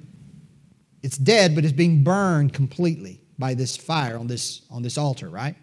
it's 1.03 1.15
dead, 1.15 1.53
but 1.53 1.63
it's 1.63 1.73
being 1.73 2.03
burned 2.03 2.53
completely 2.53 3.21
by 3.37 3.53
this 3.53 3.77
fire 3.77 4.17
on 4.17 4.25
this, 4.25 4.63
on 4.71 4.81
this 4.81 4.97
altar, 4.97 5.29
right? 5.29 5.55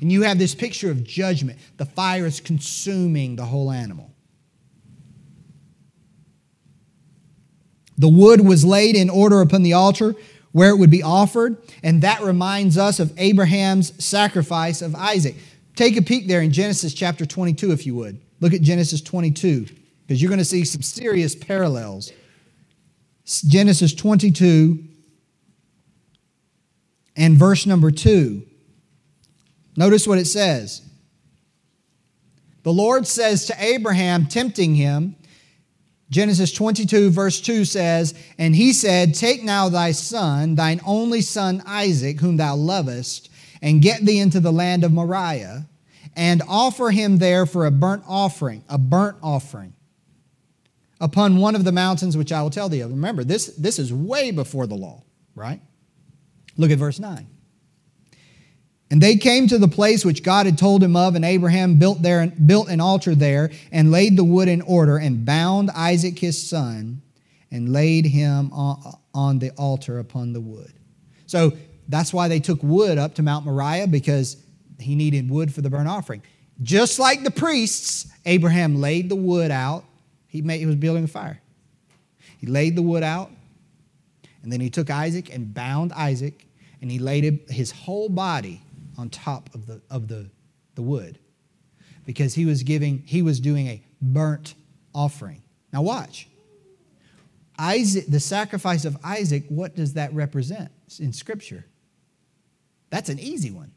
And 0.00 0.12
you 0.12 0.22
have 0.22 0.38
this 0.38 0.54
picture 0.54 0.92
of 0.92 1.02
judgment. 1.02 1.58
The 1.76 1.86
fire 1.86 2.24
is 2.24 2.38
consuming 2.38 3.34
the 3.34 3.44
whole 3.44 3.72
animal. 3.72 4.14
The 7.98 8.08
wood 8.08 8.42
was 8.42 8.64
laid 8.64 8.94
in 8.94 9.10
order 9.10 9.40
upon 9.40 9.64
the 9.64 9.72
altar 9.72 10.14
where 10.52 10.70
it 10.70 10.76
would 10.76 10.90
be 10.90 11.02
offered, 11.02 11.56
and 11.82 12.02
that 12.02 12.22
reminds 12.22 12.76
us 12.76 12.98
of 13.00 13.12
Abraham's 13.18 14.04
sacrifice 14.04 14.82
of 14.82 14.94
Isaac. 14.94 15.36
Take 15.76 15.96
a 15.96 16.02
peek 16.02 16.26
there 16.26 16.42
in 16.42 16.52
Genesis 16.52 16.92
chapter 16.92 17.24
22, 17.24 17.72
if 17.72 17.86
you 17.86 17.94
would. 17.94 18.20
Look 18.40 18.52
at 18.52 18.62
Genesis 18.62 19.00
22, 19.00 19.66
because 20.06 20.20
you're 20.20 20.28
going 20.28 20.38
to 20.38 20.44
see 20.44 20.64
some 20.64 20.82
serious 20.82 21.34
parallels. 21.34 22.12
Genesis 23.24 23.94
22 23.94 24.82
and 27.16 27.36
verse 27.36 27.66
number 27.66 27.90
2. 27.90 28.42
Notice 29.76 30.06
what 30.06 30.18
it 30.18 30.26
says. 30.26 30.82
The 32.62 32.72
Lord 32.72 33.06
says 33.06 33.46
to 33.46 33.54
Abraham, 33.62 34.26
tempting 34.26 34.74
him, 34.74 35.16
Genesis 36.10 36.52
22, 36.52 37.10
verse 37.10 37.40
2 37.40 37.64
says, 37.64 38.14
And 38.36 38.54
he 38.54 38.72
said, 38.72 39.14
Take 39.14 39.44
now 39.44 39.68
thy 39.68 39.92
son, 39.92 40.56
thine 40.56 40.80
only 40.84 41.20
son 41.20 41.62
Isaac, 41.64 42.20
whom 42.20 42.36
thou 42.36 42.56
lovest, 42.56 43.30
and 43.62 43.80
get 43.80 44.04
thee 44.04 44.18
into 44.18 44.40
the 44.40 44.52
land 44.52 44.82
of 44.82 44.92
Moriah, 44.92 45.68
and 46.16 46.42
offer 46.48 46.90
him 46.90 47.18
there 47.18 47.46
for 47.46 47.64
a 47.64 47.70
burnt 47.70 48.02
offering, 48.08 48.64
a 48.68 48.76
burnt 48.76 49.18
offering, 49.22 49.72
upon 51.00 51.36
one 51.36 51.54
of 51.54 51.64
the 51.64 51.72
mountains 51.72 52.16
which 52.16 52.32
I 52.32 52.42
will 52.42 52.50
tell 52.50 52.68
thee 52.68 52.80
of. 52.80 52.90
Remember, 52.90 53.22
this, 53.22 53.46
this 53.56 53.78
is 53.78 53.92
way 53.92 54.32
before 54.32 54.66
the 54.66 54.74
law, 54.74 55.04
right? 55.36 55.60
Look 56.56 56.72
at 56.72 56.78
verse 56.78 56.98
9. 56.98 57.26
And 58.90 59.00
they 59.00 59.16
came 59.16 59.46
to 59.46 59.58
the 59.58 59.68
place 59.68 60.04
which 60.04 60.24
God 60.24 60.46
had 60.46 60.58
told 60.58 60.82
him 60.82 60.96
of, 60.96 61.14
and 61.14 61.24
Abraham 61.24 61.78
built 61.78 62.02
there 62.02 62.26
built 62.26 62.68
an 62.68 62.80
altar 62.80 63.14
there, 63.14 63.50
and 63.70 63.92
laid 63.92 64.16
the 64.16 64.24
wood 64.24 64.48
in 64.48 64.62
order, 64.62 64.96
and 64.96 65.24
bound 65.24 65.70
Isaac 65.70 66.18
his 66.18 66.48
son, 66.48 67.00
and 67.52 67.72
laid 67.72 68.04
him 68.04 68.52
on, 68.52 68.98
on 69.14 69.38
the 69.38 69.50
altar 69.50 70.00
upon 70.00 70.32
the 70.32 70.40
wood. 70.40 70.72
So 71.26 71.52
that's 71.88 72.12
why 72.12 72.26
they 72.26 72.40
took 72.40 72.62
wood 72.64 72.98
up 72.98 73.14
to 73.14 73.22
Mount 73.22 73.44
Moriah, 73.44 73.86
because 73.86 74.36
he 74.80 74.96
needed 74.96 75.30
wood 75.30 75.54
for 75.54 75.60
the 75.60 75.70
burnt 75.70 75.88
offering. 75.88 76.22
Just 76.62 76.98
like 76.98 77.22
the 77.22 77.30
priests, 77.30 78.08
Abraham 78.26 78.80
laid 78.80 79.08
the 79.08 79.16
wood 79.16 79.52
out. 79.52 79.84
He, 80.26 80.42
made, 80.42 80.58
he 80.58 80.66
was 80.66 80.76
building 80.76 81.04
a 81.04 81.08
fire. 81.08 81.40
He 82.38 82.48
laid 82.48 82.74
the 82.74 82.82
wood 82.82 83.04
out, 83.04 83.30
and 84.42 84.52
then 84.52 84.60
he 84.60 84.68
took 84.68 84.90
Isaac 84.90 85.32
and 85.32 85.54
bound 85.54 85.92
Isaac, 85.92 86.44
and 86.82 86.90
he 86.90 86.98
laid 86.98 87.40
his 87.48 87.70
whole 87.70 88.08
body 88.08 88.62
on 89.00 89.08
top 89.08 89.52
of 89.54 89.66
the, 89.66 89.80
of 89.90 90.08
the, 90.08 90.30
the 90.74 90.82
wood 90.82 91.18
because 92.04 92.34
he 92.34 92.44
was 92.44 92.62
giving, 92.62 93.02
he 93.06 93.22
was 93.22 93.40
doing 93.40 93.66
a 93.66 93.82
burnt 94.02 94.54
offering. 94.94 95.42
Now 95.72 95.82
watch. 95.82 96.28
Isaac, 97.58 98.06
the 98.08 98.20
sacrifice 98.20 98.84
of 98.84 98.98
Isaac, 99.02 99.44
what 99.48 99.74
does 99.74 99.94
that 99.94 100.12
represent 100.12 100.70
in 100.98 101.12
Scripture? 101.12 101.64
That's 102.90 103.08
an 103.08 103.18
easy 103.18 103.50
one. 103.50 103.72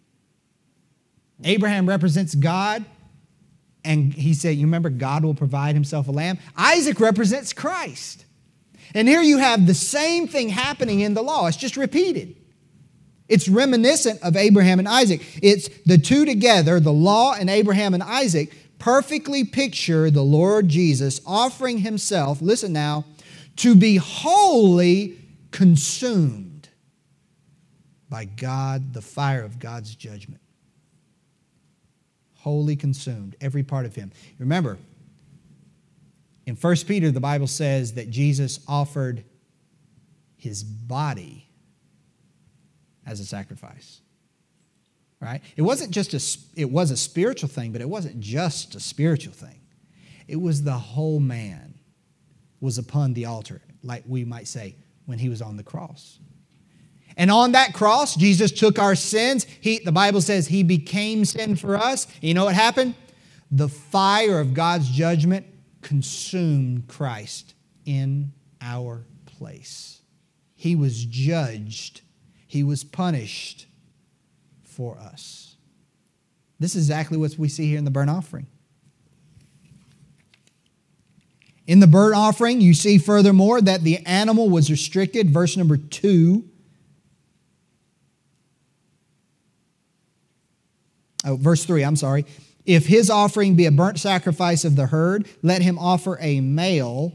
Abraham 1.44 1.88
represents 1.88 2.36
God, 2.36 2.84
and 3.84 4.14
he 4.14 4.34
said, 4.34 4.56
You 4.56 4.66
remember, 4.66 4.90
God 4.90 5.24
will 5.24 5.34
provide 5.34 5.76
himself 5.76 6.08
a 6.08 6.12
lamb? 6.12 6.38
Isaac 6.56 7.00
represents 7.00 7.54
Christ. 7.54 8.26
And 8.94 9.08
here 9.08 9.22
you 9.22 9.40
have 9.40 9.68
the 9.68 9.74
same 9.74 10.28
thing 10.28 10.50
happening 10.50 11.00
in 11.00 11.14
the 11.14 11.24
law, 11.24 11.48
it's 11.48 11.58
just 11.58 11.78
repeated. 11.78 12.36
It's 13.28 13.48
reminiscent 13.48 14.22
of 14.22 14.36
Abraham 14.36 14.80
and 14.80 14.88
Isaac. 14.88 15.22
It's 15.42 15.70
the 15.86 15.98
two 15.98 16.26
together, 16.26 16.80
the 16.80 16.94
law 16.94 17.34
and 17.34 17.50
Abraham 17.50 17.94
and 17.94 18.04
Isaac, 18.04 18.54
perfectly 18.80 19.46
picture 19.46 20.12
the 20.12 20.24
Lord 20.24 20.68
Jesus 20.68 21.22
offering 21.26 21.80
himself, 21.80 22.42
listen 22.42 22.74
now, 22.74 23.06
to 23.58 23.76
be 23.76 23.98
wholly 23.98 25.18
consumed 25.52 26.70
by 28.10 28.26
God, 28.26 28.94
the 28.94 29.02
fire 29.02 29.44
of 29.44 29.58
God's 29.58 29.96
judgment. 29.96 30.42
Wholly 32.36 32.76
consumed, 32.76 33.36
every 33.40 33.64
part 33.64 33.86
of 33.86 33.96
him. 33.96 34.12
Remember, 34.38 34.78
in 36.46 36.56
1 36.56 36.76
Peter, 36.88 37.10
the 37.10 37.22
Bible 37.22 37.48
says 37.48 37.94
that 37.94 38.10
Jesus 38.10 38.60
offered 38.68 39.24
his 40.36 40.64
body 40.64 41.43
as 43.06 43.20
a 43.20 43.26
sacrifice. 43.26 44.02
Right? 45.20 45.42
It 45.56 45.62
wasn't 45.62 45.92
just 45.92 46.14
a 46.14 46.60
it 46.60 46.70
was 46.70 46.92
a 46.92 46.98
spiritual 46.98 47.50
thing, 47.50 47.72
but 47.72 47.82
it 47.82 47.90
wasn't 47.90 48.20
just 48.20 48.76
a 48.76 48.80
spiritual 48.80 49.34
thing. 49.34 49.62
It 50.28 50.42
was 50.42 50.64
the 50.64 50.74
whole 50.74 51.20
man 51.20 51.76
was 52.60 52.78
upon 52.78 53.14
the 53.14 53.26
altar, 53.26 53.62
like 53.84 54.04
we 54.08 54.26
might 54.26 54.48
say, 54.48 54.76
when 55.06 55.20
he 55.20 55.30
was 55.30 55.42
on 55.42 55.58
the 55.58 55.64
cross. 55.64 56.20
And 57.18 57.30
on 57.30 57.52
that 57.52 57.74
cross, 57.74 58.16
Jesus 58.16 58.52
took 58.52 58.80
our 58.80 58.96
sins. 58.96 59.46
He, 59.62 59.80
the 59.80 59.92
Bible 59.92 60.22
says 60.22 60.48
he 60.48 60.64
became 60.64 61.26
sin 61.26 61.56
for 61.56 61.76
us. 61.76 62.08
You 62.22 62.34
know 62.34 62.46
what 62.46 62.56
happened? 62.56 62.96
The 63.52 63.70
fire 63.70 64.40
of 64.40 64.54
God's 64.54 64.90
judgment 64.90 65.46
consumed 65.82 66.88
Christ 66.88 67.54
in 67.86 68.32
our 68.62 69.06
place. 69.26 70.02
He 70.56 70.76
was 70.76 71.04
judged 71.06 72.02
he 72.54 72.62
was 72.62 72.84
punished 72.84 73.66
for 74.64 75.00
us. 75.00 75.56
This 76.60 76.76
is 76.76 76.84
exactly 76.84 77.18
what 77.18 77.36
we 77.36 77.50
see 77.50 77.68
here 77.68 77.80
in 77.80 77.84
the 77.84 77.90
burnt 77.90 78.12
offering. 78.12 78.46
In 81.66 81.80
the 81.80 81.88
burnt 81.88 82.14
offering, 82.14 82.62
you 82.62 82.76
see 82.76 83.00
furthermore 83.00 83.60
that 83.60 83.82
the 83.82 84.06
animal 84.06 84.52
was 84.52 84.70
restricted. 84.70 85.32
Verse 85.32 85.58
number 85.58 85.78
two. 85.78 86.48
Oh, 91.26 91.38
verse 91.38 91.66
three, 91.66 91.84
I'm 91.84 91.96
sorry. 91.96 92.24
If 92.68 92.86
his 92.86 93.10
offering 93.10 93.56
be 93.56 93.66
a 93.66 93.72
burnt 93.72 93.98
sacrifice 93.98 94.64
of 94.64 94.76
the 94.76 94.86
herd, 94.86 95.28
let 95.42 95.64
him 95.64 95.80
offer 95.80 96.20
a 96.22 96.40
male 96.40 97.14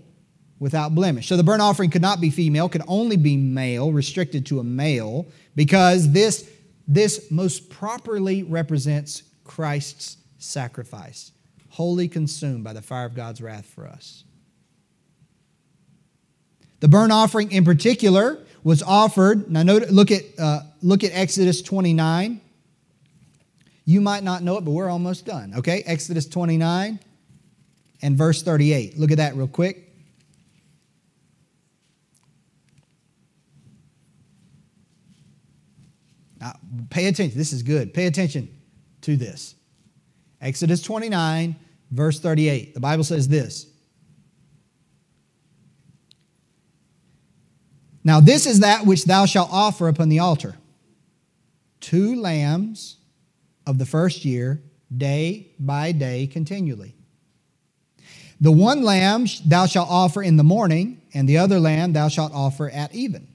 without 0.61 0.95
blemish. 0.95 1.29
So 1.29 1.37
the 1.37 1.45
burnt 1.45 1.63
offering 1.63 1.91
could 1.91 2.03
not 2.03 2.21
be 2.21 2.31
female, 2.31 2.69
could 2.69 2.83
only 2.89 3.17
be 3.17 3.37
male, 3.37 3.93
restricted 3.93 4.47
to 4.47 4.61
a 4.61 4.65
male, 4.65 5.27
because 5.55 6.11
this, 6.13 6.51
this 6.87 7.31
most 7.31 7.71
properly 7.71 8.43
represents 8.43 9.23
Christ's 9.45 10.17
sacrifice, 10.39 11.33
wholly 11.71 12.09
consumed 12.09 12.65
by 12.65 12.73
the 12.73 12.83
fire 12.83 13.07
of 13.07 13.15
God's 13.15 13.41
wrath 13.41 13.67
for 13.67 13.87
us. 13.87 14.25
The 16.81 16.89
burnt 16.89 17.13
offering 17.13 17.51
in 17.51 17.65
particular 17.65 18.39
was 18.63 18.83
offered. 18.83 19.51
Now, 19.51 19.63
note, 19.63 19.91
look, 19.91 20.11
at, 20.11 20.23
uh, 20.39 20.61
look 20.83 21.03
at 21.03 21.11
Exodus 21.13 21.63
29. 21.63 22.41
You 23.85 24.01
might 24.01 24.23
not 24.23 24.43
know 24.43 24.59
it, 24.59 24.65
but 24.65 24.73
we're 24.73 24.91
almost 24.91 25.25
done. 25.25 25.55
Okay? 25.57 25.83
Exodus 25.87 26.27
29 26.27 27.01
and 28.03 28.17
verse 28.17 28.43
38. 28.43 28.99
Look 28.99 29.11
at 29.11 29.17
that 29.17 29.35
real 29.35 29.49
quick. 29.49 29.88
Now, 36.41 36.55
pay 36.91 37.07
attention. 37.07 37.37
This 37.37 37.53
is 37.53 37.63
good. 37.63 37.93
Pay 37.93 38.07
attention 38.07 38.49
to 39.03 39.17
this. 39.17 39.55
Exodus 40.41 40.83
29, 40.83 41.57
verse 41.91 42.21
38. 42.21 42.75
The 42.75 42.81
Bible 42.81 43.05
says 43.05 43.29
this. 43.29 43.67
Now, 48.05 48.21
this 48.21 48.47
is 48.47 48.61
that 48.61 48.87
which 48.87 49.05
thou 49.05 49.27
shalt 49.27 49.51
offer 49.53 49.89
upon 49.89 50.09
the 50.09 50.21
altar 50.21 50.57
two 51.81 52.21
lambs 52.21 52.97
of 53.67 53.79
the 53.79 53.87
first 53.87 54.25
year, 54.25 54.63
day 54.97 55.53
by 55.59 55.93
day 55.93 56.27
continually. 56.27 56.95
The 58.41 58.53
one 58.53 58.83
lamb 58.83 59.27
thou 59.45 59.67
shalt 59.67 59.89
offer 59.91 60.23
in 60.23 60.37
the 60.37 60.45
morning, 60.45 61.03
and 61.13 61.29
the 61.29 61.39
other 61.39 61.59
lamb 61.59 61.93
thou 61.93 62.09
shalt 62.09 62.33
offer 62.33 62.71
at 62.71 62.95
even. 62.95 63.29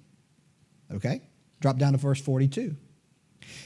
Okay? 0.93 1.21
Drop 1.59 1.77
down 1.77 1.91
to 1.91 1.97
verse 1.97 2.21
42. 2.21 2.75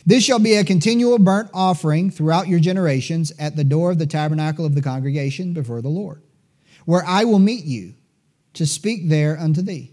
This 0.06 0.23
shall 0.23 0.39
be 0.39 0.56
a 0.56 0.63
continual 0.63 1.19
burnt 1.19 1.50
offering 1.54 2.10
throughout 2.12 2.47
your 2.47 2.60
generations 2.60 3.32
at 3.38 3.56
the 3.56 3.63
door 3.63 3.91
of 3.91 4.00
the 4.00 4.06
tabernacle 4.06 4.65
of 4.65 4.76
the 4.76 4.82
congregation 4.82 5.54
before 5.54 5.82
the 5.82 5.89
Lord, 5.89 6.21
where 6.86 7.04
I 7.06 7.26
will 7.26 7.39
meet 7.39 7.65
you 7.65 7.93
to 8.54 8.65
speak 8.65 9.10
there 9.10 9.38
unto 9.38 9.62
thee. 9.62 9.91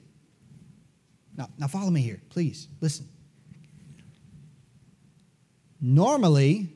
Now, 1.36 1.48
now 1.58 1.66
follow 1.66 1.90
me 1.90 2.00
here, 2.00 2.20
please. 2.30 2.68
Listen. 2.80 3.08
Normally, 5.80 6.74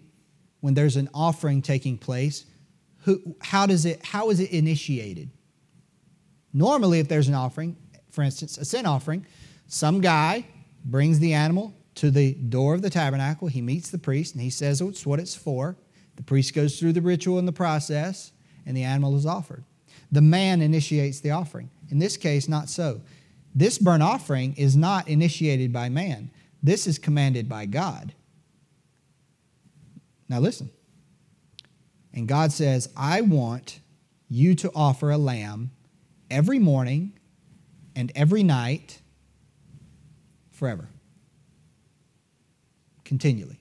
when 0.61 0.75
there's 0.75 0.97
an 0.97 1.09
offering 1.15 1.63
taking 1.63 1.97
place, 1.97 2.45
who, 3.03 3.37
how, 3.41 3.67
does 3.67 3.87
it, 3.87 4.05
how 4.05 4.31
is 4.31 4.41
it 4.41 4.51
initiated? 4.51 5.31
Normally, 6.53 6.99
if 6.99 7.09
there's 7.09 7.29
an 7.29 7.35
offering, 7.35 7.77
for 8.11 8.23
instance, 8.23 8.59
a 8.59 8.65
sin 8.65 8.85
offering, 8.85 9.25
some 9.67 10.01
guy 10.01 10.45
brings 10.85 11.19
the 11.21 11.35
animal 11.35 11.73
to 11.99 12.11
the 12.11 12.35
door 12.35 12.75
of 12.75 12.83
the 12.83 12.91
tabernacle. 12.91 13.49
He 13.49 13.61
meets 13.61 13.91
the 13.91 13.99
priest 13.99 14.35
and 14.35 14.43
he 14.43 14.51
says 14.51 14.81
it's 14.81 15.05
what 15.05 15.19
it's 15.19 15.35
for. 15.35 15.77
The 16.17 16.23
priest 16.23 16.55
goes 16.55 16.79
through 16.79 16.93
the 16.93 17.03
ritual 17.03 17.39
and 17.39 17.47
the 17.47 17.53
process, 17.53 18.33
and 18.67 18.77
the 18.77 18.83
animal 18.83 19.17
is 19.17 19.25
offered. 19.25 19.65
The 20.11 20.21
man 20.21 20.61
initiates 20.61 21.21
the 21.21 21.31
offering. 21.31 21.71
In 21.91 21.99
this 21.99 22.17
case, 22.17 22.49
not 22.49 22.69
so. 22.69 23.01
This 23.55 23.79
burnt 23.79 24.03
offering 24.03 24.55
is 24.57 24.77
not 24.77 25.09
initiated 25.09 25.73
by 25.73 25.89
man, 25.89 26.31
this 26.63 26.87
is 26.87 26.99
commanded 26.99 27.49
by 27.49 27.67
God. 27.67 28.15
Now, 30.29 30.41
listen. 30.41 30.71
And 32.13 32.27
God 32.27 32.53
says, 32.53 32.89
I 32.97 33.21
want 33.21 33.81
you 34.29 34.55
to 34.57 34.71
offer 34.75 35.11
a 35.11 35.19
lamb 35.19 35.71
every 36.31 36.59
morning 36.59 37.19
and 37.95 38.11
every 38.15 38.43
night 38.43 39.01
forever. 40.51 40.89
Continually. 43.09 43.59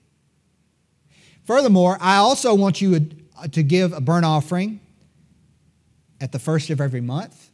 Furthermore, 1.46 1.98
I 2.02 2.18
also 2.18 2.54
want 2.54 2.82
you 2.82 3.10
uh, 3.40 3.48
to 3.48 3.64
give 3.64 3.94
a 3.94 4.02
burnt 4.02 4.26
offering 4.26 4.82
at 6.20 6.34
the 6.34 6.40
first 6.40 6.70
of 6.70 6.82
every 6.82 7.00
month 7.00 7.50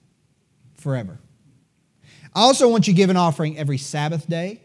forever. 0.73 1.19
I 2.33 2.41
also 2.41 2.67
want 2.67 2.87
you 2.87 2.95
to 2.95 2.97
give 2.97 3.11
an 3.11 3.15
offering 3.15 3.59
every 3.59 3.77
Sabbath 3.77 4.27
day 4.27 4.61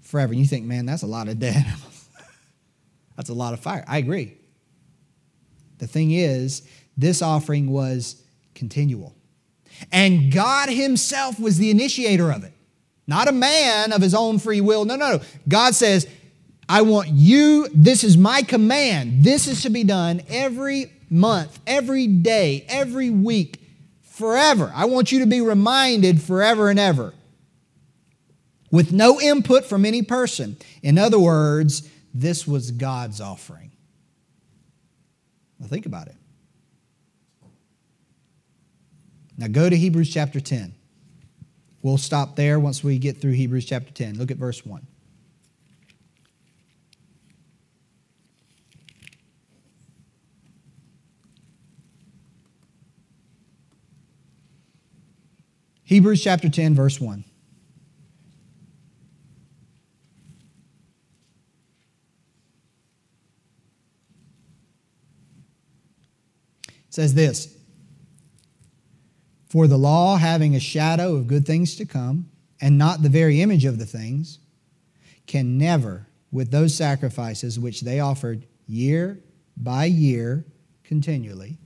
forever. 0.00 0.32
And 0.32 0.40
you 0.40 0.46
think, 0.46 0.66
man, 0.66 0.86
that's 0.86 1.02
a 1.02 1.06
lot 1.06 1.28
of 1.28 1.38
dead 1.38 1.54
animals. 1.54 2.08
that's 3.16 3.28
a 3.28 3.34
lot 3.34 3.54
of 3.54 3.60
fire. 3.60 3.84
I 3.86 3.98
agree. 3.98 4.36
The 5.78 5.86
thing 5.86 6.10
is, 6.10 6.68
this 6.96 7.22
offering 7.22 7.70
was 7.70 8.20
continual. 8.56 9.14
And 9.92 10.32
God 10.32 10.68
Himself 10.68 11.38
was 11.38 11.58
the 11.58 11.70
initiator 11.70 12.32
of 12.32 12.42
it, 12.42 12.52
not 13.06 13.28
a 13.28 13.32
man 13.32 13.92
of 13.92 14.02
his 14.02 14.16
own 14.16 14.40
free 14.40 14.60
will. 14.60 14.84
No, 14.84 14.96
no, 14.96 15.18
no. 15.18 15.22
God 15.48 15.76
says, 15.76 16.08
I 16.70 16.82
want 16.82 17.08
you, 17.08 17.66
this 17.74 18.04
is 18.04 18.16
my 18.16 18.42
command. 18.42 19.24
This 19.24 19.48
is 19.48 19.62
to 19.62 19.70
be 19.70 19.82
done 19.82 20.22
every 20.28 20.92
month, 21.10 21.58
every 21.66 22.06
day, 22.06 22.64
every 22.68 23.10
week, 23.10 23.60
forever. 24.02 24.70
I 24.72 24.84
want 24.84 25.10
you 25.10 25.18
to 25.18 25.26
be 25.26 25.40
reminded 25.40 26.22
forever 26.22 26.70
and 26.70 26.78
ever 26.78 27.12
with 28.70 28.92
no 28.92 29.20
input 29.20 29.64
from 29.64 29.84
any 29.84 30.02
person. 30.02 30.56
In 30.80 30.96
other 30.96 31.18
words, 31.18 31.88
this 32.14 32.46
was 32.46 32.70
God's 32.70 33.20
offering. 33.20 33.72
Now 35.58 35.66
think 35.66 35.86
about 35.86 36.06
it. 36.06 36.16
Now 39.36 39.48
go 39.48 39.68
to 39.68 39.76
Hebrews 39.76 40.14
chapter 40.14 40.38
10. 40.38 40.72
We'll 41.82 41.98
stop 41.98 42.36
there 42.36 42.60
once 42.60 42.84
we 42.84 43.00
get 43.00 43.20
through 43.20 43.32
Hebrews 43.32 43.64
chapter 43.64 43.92
10. 43.92 44.18
Look 44.18 44.30
at 44.30 44.36
verse 44.36 44.64
1. 44.64 44.86
Hebrews 55.90 56.22
chapter 56.22 56.48
10, 56.48 56.76
verse 56.76 57.00
1. 57.00 57.24
says 66.90 67.14
this 67.14 67.56
For 69.48 69.66
the 69.66 69.76
law, 69.76 70.16
having 70.16 70.54
a 70.54 70.60
shadow 70.60 71.16
of 71.16 71.26
good 71.26 71.44
things 71.44 71.74
to 71.74 71.84
come, 71.84 72.30
and 72.60 72.78
not 72.78 73.02
the 73.02 73.08
very 73.08 73.40
image 73.40 73.64
of 73.64 73.80
the 73.80 73.84
things, 73.84 74.38
can 75.26 75.58
never, 75.58 76.06
with 76.30 76.52
those 76.52 76.72
sacrifices 76.72 77.58
which 77.58 77.80
they 77.80 77.98
offered 77.98 78.46
year 78.68 79.18
by 79.56 79.86
year 79.86 80.44
continually, 80.84 81.58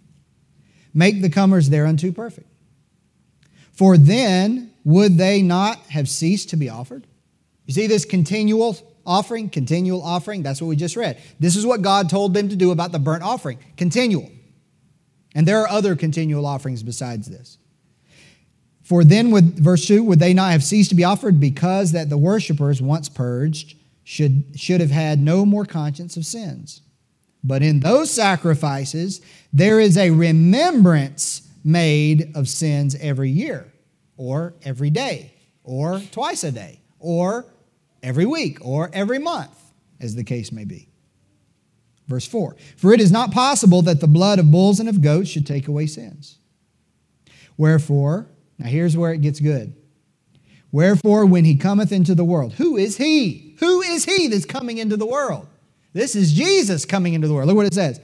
make 0.95 1.21
the 1.21 1.29
comers 1.29 1.69
thereunto 1.69 2.11
perfect. 2.11 2.54
For 3.75 3.99
then 3.99 4.73
would 4.85 5.19
they 5.19 5.43
not 5.43 5.79
have 5.91 6.09
ceased 6.09 6.51
to 6.51 6.57
be 6.57 6.69
offered? 6.69 7.07
You 7.67 7.75
see 7.75 7.87
this 7.87 8.05
continual 8.05 8.77
offering, 9.07 9.51
continual 9.51 10.03
offering? 10.03 10.43
That's 10.43 10.61
what 10.61 10.69
we 10.69 10.77
just 10.77 10.97
read. 10.97 11.21
This 11.41 11.57
is 11.57 11.67
what 11.67 11.83
God 11.83 12.09
told 12.09 12.35
them 12.35 12.49
to 12.49 12.57
do 12.57 12.71
about 12.71 12.93
the 12.93 12.99
burnt 12.99 13.23
offering 13.23 13.59
continual. 13.77 14.31
And 15.35 15.49
there 15.49 15.61
are 15.61 15.69
other 15.69 15.97
continual 15.97 16.47
offerings 16.47 16.83
besides 16.83 17.29
this. 17.29 17.59
For 18.83 19.03
then, 19.03 19.31
would, 19.31 19.59
verse 19.59 19.87
2, 19.87 20.05
would 20.05 20.21
they 20.21 20.35
not 20.35 20.53
have 20.53 20.63
ceased 20.63 20.91
to 20.91 20.95
be 20.95 21.05
offered 21.05 21.41
because 21.41 21.93
that 21.93 22.11
the 22.11 22.19
worshippers, 22.19 22.83
once 22.83 23.09
purged, 23.09 23.77
should, 24.05 24.45
should 24.55 24.83
have 24.83 24.91
had 24.91 25.21
no 25.21 25.47
more 25.47 25.65
conscience 25.65 26.19
of 26.19 26.27
sins? 26.27 26.83
But 27.43 27.63
in 27.63 27.81
those 27.81 28.11
sacrifices, 28.11 29.23
there 29.53 29.81
is 29.81 29.97
a 29.97 30.11
remembrance 30.11 31.44
made 31.65 32.31
of 32.37 32.49
sins 32.49 32.95
every 33.01 33.31
year, 33.31 33.73
or 34.17 34.55
every 34.63 34.91
day, 34.91 35.33
or 35.65 36.01
twice 36.13 36.45
a 36.45 36.53
day, 36.53 36.81
or 37.01 37.47
every 38.03 38.27
week, 38.27 38.59
or 38.61 38.91
every 38.93 39.19
month, 39.19 39.59
as 39.99 40.15
the 40.15 40.25
case 40.25 40.53
may 40.53 40.65
be. 40.65 40.89
Verse 42.07 42.27
4 42.27 42.57
For 42.77 42.93
it 42.93 43.01
is 43.01 43.11
not 43.11 43.33
possible 43.33 43.83
that 43.83 44.01
the 44.01 44.07
blood 44.07 44.39
of 44.39 44.51
bulls 44.51 44.79
and 44.79 44.89
of 44.89 45.01
goats 45.01 45.31
should 45.31 45.47
take 45.47 45.67
away 45.67 45.87
sins. 45.87 46.39
Wherefore, 47.57 48.29
now 48.59 48.69
here's 48.69 48.97
where 48.97 49.13
it 49.13 49.23
gets 49.23 49.41
good. 49.41 49.75
Wherefore, 50.71 51.25
when 51.25 51.45
he 51.45 51.55
cometh 51.55 51.93
into 51.93 52.15
the 52.15 52.25
world, 52.25 52.55
who 52.55 52.77
is 52.77 52.97
he? 52.97 53.55
Who 53.61 53.81
is 53.81 54.05
he 54.05 54.27
that's 54.27 54.45
coming 54.45 54.79
into 54.79 54.97
the 54.97 55.07
world? 55.07 55.47
This 55.93 56.17
is 56.17 56.33
Jesus 56.33 56.85
coming 56.85 57.15
into 57.15 57.29
the 57.29 57.35
world. 57.35 57.47
Look 57.47 57.57
what 57.57 57.67
it 57.67 57.75
says. 57.75 58.01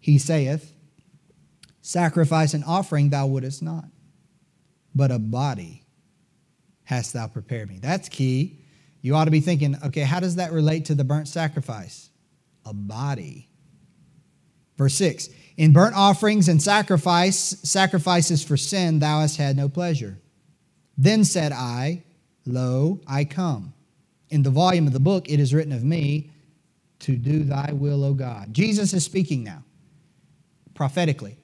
He 0.00 0.18
saith, 0.18 0.72
Sacrifice 1.86 2.54
and 2.54 2.64
offering 2.64 3.10
thou 3.10 3.26
wouldest 3.26 3.62
not, 3.62 3.84
but 4.94 5.10
a 5.10 5.18
body 5.18 5.84
hast 6.84 7.12
thou 7.12 7.26
prepared 7.26 7.68
me. 7.68 7.78
That's 7.78 8.08
key. 8.08 8.60
You 9.02 9.14
ought 9.14 9.26
to 9.26 9.30
be 9.30 9.40
thinking, 9.40 9.76
okay, 9.84 10.00
how 10.00 10.20
does 10.20 10.36
that 10.36 10.52
relate 10.52 10.86
to 10.86 10.94
the 10.94 11.04
burnt 11.04 11.28
sacrifice? 11.28 12.10
a 12.66 12.74
body. 12.74 13.48
Verse 14.76 14.94
6 14.94 15.28
In 15.56 15.72
burnt 15.72 15.94
offerings 15.96 16.48
and 16.48 16.60
sacrifice, 16.60 17.36
sacrifices 17.62 18.44
for 18.44 18.56
sin, 18.56 18.98
thou 18.98 19.20
hast 19.20 19.38
had 19.38 19.56
no 19.56 19.68
pleasure. 19.68 20.18
Then 20.98 21.24
said 21.24 21.52
I, 21.52 22.02
Lo, 22.44 23.00
I 23.06 23.24
come. 23.24 23.72
In 24.28 24.42
the 24.42 24.50
volume 24.50 24.86
of 24.86 24.92
the 24.92 25.00
book 25.00 25.30
it 25.30 25.40
is 25.40 25.54
written 25.54 25.72
of 25.72 25.84
me, 25.84 26.30
to 27.00 27.16
do 27.16 27.44
thy 27.44 27.72
will, 27.72 28.04
O 28.04 28.14
God. 28.14 28.52
Jesus 28.52 28.92
is 28.92 29.04
speaking 29.04 29.44
now, 29.44 29.62
prophetically. 30.74 31.36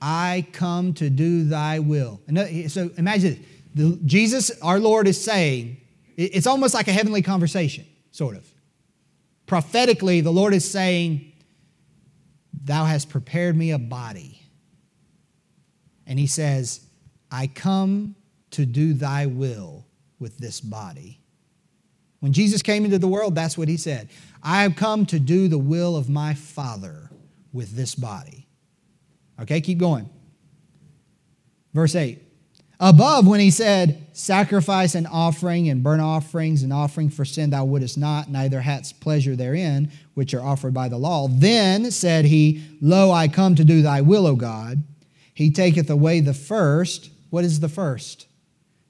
I 0.00 0.46
come 0.52 0.94
to 0.94 1.10
do 1.10 1.44
thy 1.44 1.78
will. 1.78 2.20
So 2.68 2.90
imagine 2.96 3.44
this. 3.74 3.98
Jesus, 4.04 4.50
our 4.62 4.78
Lord, 4.78 5.06
is 5.06 5.22
saying, 5.22 5.76
it's 6.16 6.46
almost 6.46 6.74
like 6.74 6.88
a 6.88 6.92
heavenly 6.92 7.22
conversation, 7.22 7.86
sort 8.10 8.36
of 8.36 8.50
prophetically, 9.50 10.20
the 10.20 10.30
Lord 10.30 10.54
is 10.54 10.70
saying, 10.70 11.32
Thou 12.62 12.84
hast 12.84 13.08
prepared 13.08 13.56
me 13.56 13.72
a 13.72 13.80
body. 13.80 14.40
And 16.06 16.20
he 16.20 16.28
says, 16.28 16.86
I 17.32 17.48
come 17.48 18.14
to 18.52 18.64
do 18.64 18.92
thy 18.92 19.26
will 19.26 19.86
with 20.20 20.38
this 20.38 20.60
body. 20.60 21.20
When 22.20 22.32
Jesus 22.32 22.62
came 22.62 22.84
into 22.84 22.98
the 22.98 23.08
world, 23.08 23.34
that's 23.34 23.58
what 23.58 23.66
he 23.66 23.76
said. 23.76 24.08
I 24.40 24.62
have 24.62 24.76
come 24.76 25.04
to 25.06 25.18
do 25.18 25.48
the 25.48 25.58
will 25.58 25.96
of 25.96 26.08
my 26.08 26.34
Father 26.34 27.10
with 27.52 27.74
this 27.74 27.96
body. 27.96 28.46
Okay, 29.42 29.60
keep 29.60 29.78
going. 29.78 30.08
Verse 31.72 31.94
8 31.94 32.18
Above, 32.82 33.26
when 33.26 33.40
he 33.40 33.50
said, 33.50 34.06
Sacrifice 34.12 34.94
and 34.94 35.06
offering 35.06 35.68
and 35.68 35.82
burnt 35.82 36.00
offerings 36.00 36.62
and 36.62 36.72
offering 36.72 37.10
for 37.10 37.26
sin 37.26 37.50
thou 37.50 37.64
wouldest 37.64 37.98
not, 37.98 38.30
neither 38.30 38.60
hadst 38.62 39.00
pleasure 39.00 39.36
therein, 39.36 39.90
which 40.14 40.32
are 40.32 40.42
offered 40.42 40.72
by 40.72 40.88
the 40.88 40.96
law. 40.96 41.28
Then 41.28 41.90
said 41.90 42.24
he, 42.24 42.62
Lo, 42.80 43.12
I 43.12 43.28
come 43.28 43.54
to 43.54 43.64
do 43.64 43.82
thy 43.82 44.00
will, 44.00 44.26
O 44.26 44.34
God. 44.34 44.82
He 45.34 45.50
taketh 45.50 45.90
away 45.90 46.20
the 46.20 46.34
first. 46.34 47.10
What 47.28 47.44
is 47.44 47.60
the 47.60 47.68
first? 47.68 48.26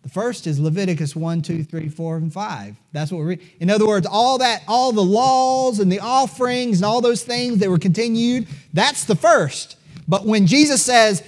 The 0.03 0.09
first 0.09 0.47
is 0.47 0.59
Leviticus 0.59 1.15
1, 1.15 1.43
2, 1.43 1.65
3, 1.65 1.89
4, 1.89 2.17
and 2.17 2.33
5. 2.33 2.77
That's 2.93 3.13
what 3.13 3.19
we're 3.19 3.27
reading. 3.27 3.49
In 3.59 3.71
other 3.71 3.87
words, 3.87 4.07
all 4.07 4.39
that, 4.39 4.63
all 4.67 4.93
the 4.93 5.05
laws 5.05 5.79
and 5.79 5.93
the 5.93 6.01
offerings 6.01 6.79
and 6.79 6.87
all 6.87 7.01
those 7.01 7.23
things 7.23 7.59
that 7.59 7.69
were 7.69 7.79
continued, 7.79 8.47
that's 8.73 9.05
the 9.05 9.17
first. 9.17 9.77
But 10.11 10.27
when 10.27 10.49
Jesus 10.49 10.83
says, 10.83 11.23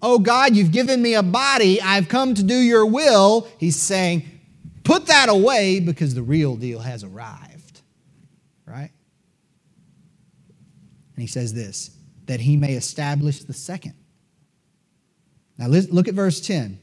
Oh 0.00 0.20
God, 0.20 0.54
you've 0.54 0.70
given 0.70 1.02
me 1.02 1.14
a 1.14 1.24
body. 1.24 1.80
I've 1.80 2.08
come 2.08 2.34
to 2.34 2.42
do 2.42 2.54
your 2.54 2.86
will. 2.86 3.48
He's 3.58 3.76
saying, 3.76 4.22
put 4.84 5.06
that 5.06 5.28
away 5.28 5.80
because 5.80 6.14
the 6.14 6.22
real 6.22 6.54
deal 6.54 6.78
has 6.78 7.02
arrived. 7.02 7.80
Right? 8.64 8.90
And 11.16 11.22
he 11.22 11.26
says 11.26 11.52
this 11.52 11.90
that 12.26 12.40
he 12.40 12.56
may 12.56 12.74
establish 12.74 13.42
the 13.42 13.52
second. 13.52 13.94
Now 15.58 15.66
look 15.66 16.06
at 16.06 16.14
verse 16.14 16.40
10. 16.40 16.78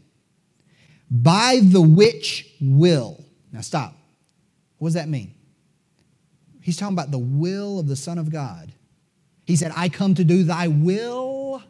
By 1.09 1.61
the 1.63 1.81
which 1.81 2.53
will. 2.59 3.23
Now 3.53 3.61
stop. 3.61 3.95
What 4.77 4.89
does 4.89 4.93
that 4.95 5.07
mean? 5.07 5.33
He's 6.61 6.75
talking 6.75 6.95
about 6.95 7.11
the 7.11 7.17
will 7.17 7.79
of 7.79 7.87
the 7.87 7.95
Son 7.95 8.17
of 8.17 8.29
God. 8.29 8.73
He 9.49 9.57
said, 9.57 9.73
I 9.75 9.89
come 9.89 10.15
to 10.15 10.23
do 10.23 10.43
thy 10.43 10.67
will 10.67 11.61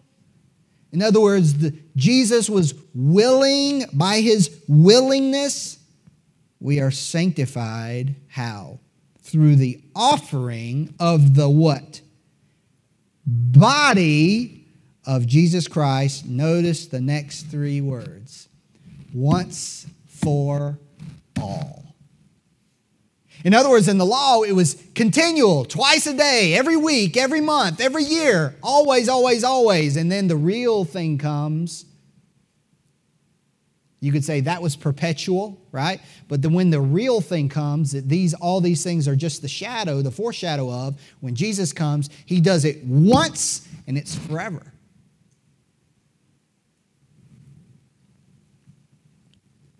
in 0.91 1.01
other 1.01 1.21
words, 1.21 1.59
the, 1.59 1.75
Jesus 1.95 2.49
was 2.49 2.73
willing, 2.93 3.85
by 3.93 4.21
his 4.21 4.63
willingness, 4.67 5.77
we 6.59 6.79
are 6.79 6.91
sanctified. 6.91 8.15
How? 8.27 8.79
Through 9.21 9.57
the 9.57 9.81
offering 9.95 10.95
of 10.99 11.35
the 11.35 11.49
what? 11.49 12.01
Body 13.25 14.65
of 15.05 15.27
Jesus 15.27 15.67
Christ. 15.67 16.25
Notice 16.25 16.87
the 16.87 17.01
next 17.01 17.43
three 17.43 17.81
words 17.81 18.49
once 19.13 19.85
for 20.07 20.79
all. 21.39 21.88
In 23.45 23.53
other 23.53 23.69
words, 23.69 23.87
in 23.87 23.97
the 23.97 24.05
law, 24.05 24.43
it 24.43 24.51
was 24.51 24.83
continual, 24.95 25.63
twice 25.63 26.05
a 26.07 26.13
day, 26.13 26.53
every 26.55 26.75
week, 26.75 27.15
every 27.15 27.39
month, 27.39 27.79
every 27.79 28.03
year, 28.03 28.55
always, 28.61 29.07
always, 29.07 29.43
always. 29.43 29.95
And 29.95 30.11
then 30.11 30.27
the 30.27 30.35
real 30.35 30.83
thing 30.83 31.17
comes. 31.17 31.85
You 34.01 34.11
could 34.11 34.25
say 34.25 34.41
that 34.41 34.61
was 34.61 34.75
perpetual, 34.75 35.61
right? 35.71 36.01
But 36.27 36.41
then 36.41 36.53
when 36.53 36.69
the 36.69 36.81
real 36.81 37.21
thing 37.21 37.49
comes, 37.49 37.93
that 37.93 38.07
these 38.07 38.33
all 38.33 38.61
these 38.61 38.83
things 38.83 39.07
are 39.07 39.15
just 39.15 39.41
the 39.41 39.47
shadow, 39.47 40.01
the 40.01 40.11
foreshadow 40.11 40.71
of 40.71 40.99
when 41.19 41.35
Jesus 41.35 41.73
comes, 41.73 42.09
he 42.25 42.41
does 42.41 42.65
it 42.65 42.83
once 42.83 43.67
and 43.87 43.97
it's 43.97 44.15
forever. 44.15 44.73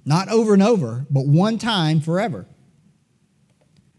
Not 0.06 0.30
over 0.30 0.54
and 0.54 0.64
over, 0.64 1.06
but 1.10 1.26
one 1.26 1.58
time 1.58 2.02
forever. 2.02 2.46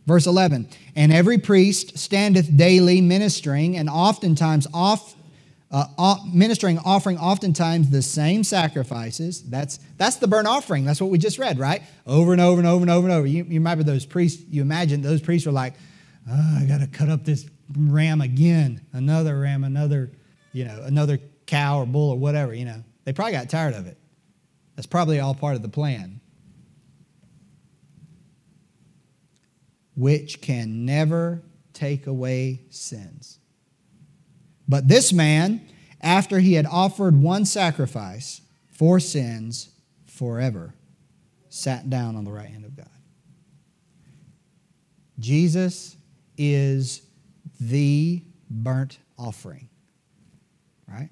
Verse 0.06 0.26
11, 0.26 0.68
and 0.96 1.12
every 1.12 1.38
priest 1.38 1.98
standeth 1.98 2.56
daily 2.56 3.00
ministering, 3.00 3.76
and 3.76 3.88
oftentimes 3.88 4.66
off, 4.72 5.14
uh, 5.70 6.16
ministering, 6.32 6.78
offering 6.78 7.18
oftentimes 7.18 7.90
the 7.90 8.02
same 8.02 8.42
sacrifices. 8.42 9.42
That's, 9.42 9.78
that's 9.98 10.16
the 10.16 10.26
burnt 10.26 10.48
offering. 10.48 10.84
That's 10.84 11.00
what 11.00 11.10
we 11.10 11.18
just 11.18 11.38
read, 11.38 11.58
right? 11.58 11.82
Over 12.06 12.32
and 12.32 12.40
over 12.40 12.58
and 12.58 12.66
over 12.66 12.82
and 12.82 12.90
over 12.90 13.06
and 13.06 13.14
over. 13.14 13.26
You, 13.26 13.44
you 13.44 13.60
remember 13.60 13.84
those 13.84 14.06
priests, 14.06 14.42
you 14.48 14.62
imagine 14.62 15.02
those 15.02 15.20
priests 15.20 15.46
were 15.46 15.52
like, 15.52 15.74
oh, 16.28 16.58
I 16.60 16.64
got 16.64 16.80
to 16.80 16.86
cut 16.86 17.08
up 17.08 17.24
this 17.24 17.46
ram 17.76 18.20
again, 18.20 18.80
another 18.92 19.38
ram, 19.38 19.64
another, 19.64 20.10
you 20.52 20.64
know, 20.64 20.82
another 20.84 21.18
cow 21.46 21.80
or 21.80 21.86
bull 21.86 22.10
or 22.10 22.18
whatever, 22.18 22.54
you 22.54 22.64
know. 22.64 22.82
They 23.04 23.12
probably 23.12 23.32
got 23.32 23.48
tired 23.48 23.74
of 23.74 23.86
it. 23.86 23.98
That's 24.76 24.86
probably 24.86 25.20
all 25.20 25.34
part 25.34 25.56
of 25.56 25.62
the 25.62 25.68
plan. 25.68 26.19
Which 30.00 30.40
can 30.40 30.86
never 30.86 31.42
take 31.74 32.06
away 32.06 32.62
sins. 32.70 33.38
But 34.66 34.88
this 34.88 35.12
man, 35.12 35.60
after 36.00 36.38
he 36.38 36.54
had 36.54 36.64
offered 36.64 37.20
one 37.20 37.44
sacrifice 37.44 38.40
for 38.70 38.98
sins 38.98 39.68
forever, 40.06 40.72
sat 41.50 41.90
down 41.90 42.16
on 42.16 42.24
the 42.24 42.32
right 42.32 42.48
hand 42.48 42.64
of 42.64 42.74
God. 42.74 42.88
Jesus 45.18 45.98
is 46.38 47.02
the 47.60 48.22
burnt 48.48 48.98
offering, 49.18 49.68
right? 50.88 51.10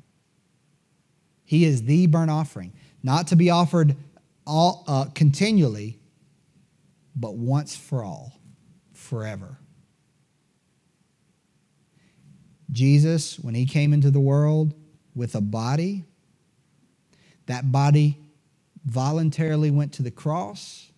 He 1.44 1.66
is 1.66 1.82
the 1.82 2.06
burnt 2.06 2.30
offering, 2.30 2.72
not 3.02 3.26
to 3.26 3.36
be 3.36 3.50
offered 3.50 3.96
all, 4.46 4.84
uh, 4.88 5.04
continually, 5.14 5.98
but 7.14 7.34
once 7.34 7.76
for 7.76 8.02
all 8.02 8.38
forever. 9.08 9.58
Jesus, 12.70 13.38
when 13.40 13.54
he 13.54 13.66
came 13.66 13.92
into 13.94 14.10
the 14.10 14.20
world 14.20 14.74
with 15.14 15.34
a 15.34 15.40
body, 15.40 16.04
that 17.46 17.72
body 17.72 18.18
voluntarily 18.84 19.70
went 19.70 19.94
to 19.94 20.02
the 20.02 20.10
cross 20.10 20.92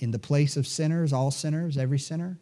in 0.00 0.10
the 0.10 0.18
place 0.18 0.56
of 0.56 0.66
sinners, 0.66 1.12
all 1.12 1.30
sinners, 1.30 1.78
every 1.78 1.98
sinner. 1.98 2.38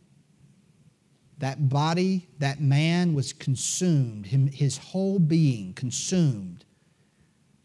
That 1.39 1.69
body, 1.69 2.29
that 2.39 2.61
man 2.61 3.15
was 3.15 3.33
consumed, 3.33 4.27
him, 4.27 4.49
his 4.49 4.79
whole 4.79 5.19
being 5.19 5.75
consumed 5.75 6.65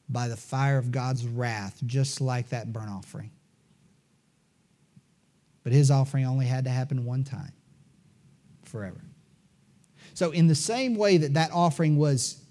by 0.09 0.27
the 0.27 0.37
fire 0.37 0.77
of 0.77 0.91
God's 0.91 1.25
wrath, 1.25 1.79
just 1.85 2.21
like 2.21 2.49
that 2.49 2.71
burnt 2.73 2.91
offering. 2.91 3.31
But 5.63 5.73
his 5.73 5.91
offering 5.91 6.25
only 6.25 6.45
had 6.45 6.63
to 6.65 6.69
happen 6.69 7.05
one 7.05 7.23
time, 7.23 7.53
forever. 8.63 9.01
So, 10.13 10.31
in 10.31 10.47
the 10.47 10.55
same 10.55 10.95
way 10.95 11.17
that 11.17 11.35
that 11.35 11.51
offering 11.51 11.97
was 11.97 12.41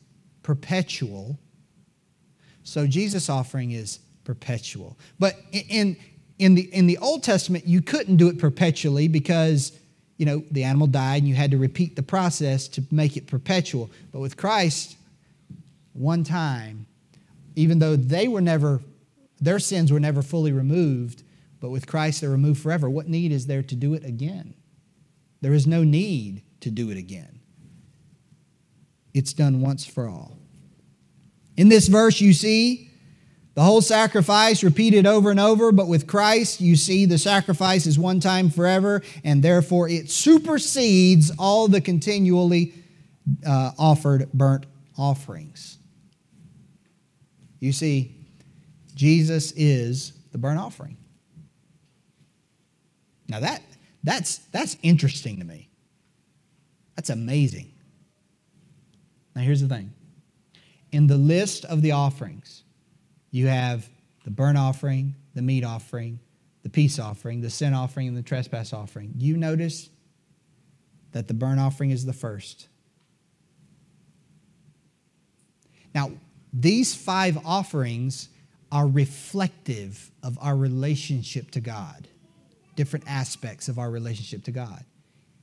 perpetual, 0.43 1.39
so 2.63 2.87
Jesus' 2.87 3.29
offering 3.29 3.73
is 3.73 3.99
perpetual. 4.25 4.97
But 5.19 5.37
in, 5.53 5.97
in, 6.39 6.55
the, 6.55 6.73
in 6.73 6.87
the 6.87 6.99
Old 6.99 7.23
Testament, 7.23 7.67
you 7.67 7.83
couldn't 7.83 8.17
do 8.17 8.29
it 8.29 8.39
perpetually 8.39 9.09
because 9.09 9.73
you 10.17 10.27
know 10.27 10.45
the 10.51 10.65
animal 10.65 10.87
died 10.87 11.23
and 11.23 11.29
you 11.29 11.35
had 11.35 11.51
to 11.51 11.59
repeat 11.59 11.97
the 11.97 12.03
process 12.03 12.69
to 12.69 12.85
make 12.91 13.17
it 13.17 13.27
perpetual. 13.27 13.91
But 14.13 14.21
with 14.21 14.37
Christ, 14.37 14.97
one 15.93 16.25
time, 16.25 16.87
even 17.57 17.79
though 17.79 17.97
they 17.97 18.29
were 18.29 18.41
never, 18.41 18.81
their 19.41 19.59
sins 19.59 19.91
were 19.91 20.01
never 20.01 20.23
fully 20.23 20.53
removed, 20.53 21.23
but 21.61 21.71
with 21.71 21.87
Christ, 21.87 22.21
they're 22.21 22.31
removed 22.31 22.63
forever. 22.63 22.89
What 22.89 23.09
need 23.09 23.33
is 23.33 23.47
there 23.47 23.63
to 23.63 23.77
do 23.77 23.95
it 23.95 24.05
again? 24.05 24.55
There 25.41 25.53
is 25.53 25.67
no 25.67 25.85
need 25.85 26.43
to 26.61 26.71
do 26.71 26.91
it 26.91 26.97
again. 26.97 27.41
It's 29.13 29.33
done 29.33 29.61
once 29.61 29.85
for 29.85 30.09
all. 30.09 30.39
In 31.57 31.69
this 31.69 31.89
verse, 31.89 32.21
you 32.21 32.33
see 32.33 32.91
the 33.55 33.63
whole 33.63 33.83
sacrifice 33.83 34.63
repeated 34.63 35.07
over 35.07 35.31
and 35.31 35.41
over, 35.41 35.73
but 35.73 35.89
with 35.89 36.07
Christ, 36.07 36.61
you 36.61 36.77
see 36.77 37.05
the 37.05 37.19
sacrifice 37.19 37.87
is 37.87 37.99
one 37.99 38.21
time 38.21 38.49
forever, 38.49 39.03
and 39.25 39.43
therefore 39.43 39.89
it 39.89 40.11
supersedes 40.11 41.33
all 41.39 41.69
the 41.69 41.81
continually 41.81 42.73
uh, 43.47 43.73
offered 43.79 44.33
burnt 44.33 44.67
offerings. 44.97 45.79
You 47.59 47.73
see, 47.73 48.15
Jesus 48.95 49.53
is 49.53 50.13
the 50.33 50.39
burnt 50.39 50.61
offering. 50.61 50.97
Now 53.31 53.39
that 53.41 53.63
that's 54.03 54.39
that's 54.51 54.77
interesting 54.83 55.39
to 55.39 55.45
me. 55.45 55.69
That's 56.97 57.11
amazing. 57.11 57.71
Now 59.35 59.43
here's 59.43 59.63
the 59.63 59.69
thing. 59.69 59.93
In 60.91 61.07
the 61.07 61.17
list 61.17 61.65
of 61.65 61.81
the 61.81 61.93
offerings, 61.93 62.65
you 63.31 63.47
have 63.47 63.89
the 64.25 64.31
burnt 64.31 64.59
offering, 64.59 65.15
the 65.35 65.43
meat 65.43 65.65
offering, 65.65 66.19
the 66.65 66.69
peace 66.69 66.99
offering, 66.99 67.41
the 67.41 67.51
sin 67.51 67.73
offering, 67.73 68.09
and 68.09 68.17
the 68.17 68.23
trespass 68.23 68.73
offering. 68.73 69.15
You 69.17 69.37
notice 69.37 69.89
that 71.13 71.29
the 71.29 71.35
burnt 71.35 71.61
offering 71.61 71.91
is 71.91 72.05
the 72.05 72.13
first. 72.13 72.67
Now, 75.95 76.11
these 76.53 76.95
five 76.97 77.39
offerings 77.47 78.29
are 78.73 78.89
reflective 78.89 80.11
of 80.25 80.37
our 80.41 80.57
relationship 80.57 81.53
to 81.53 81.61
God 81.61 82.09
different 82.81 83.05
aspects 83.07 83.69
of 83.69 83.79
our 83.79 83.91
relationship 83.91 84.43
to 84.45 84.51
God. 84.51 84.83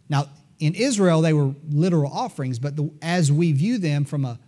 Now, 0.09 0.25
in 0.57 0.73
Israel, 0.73 1.21
they 1.21 1.33
were 1.33 1.53
literal 1.69 2.11
offerings, 2.11 2.57
but 2.57 2.75
the, 2.75 2.89
as 2.99 3.31
we 3.31 3.51
view 3.51 3.77
them 3.77 4.05
from 4.05 4.25
a 4.25 4.39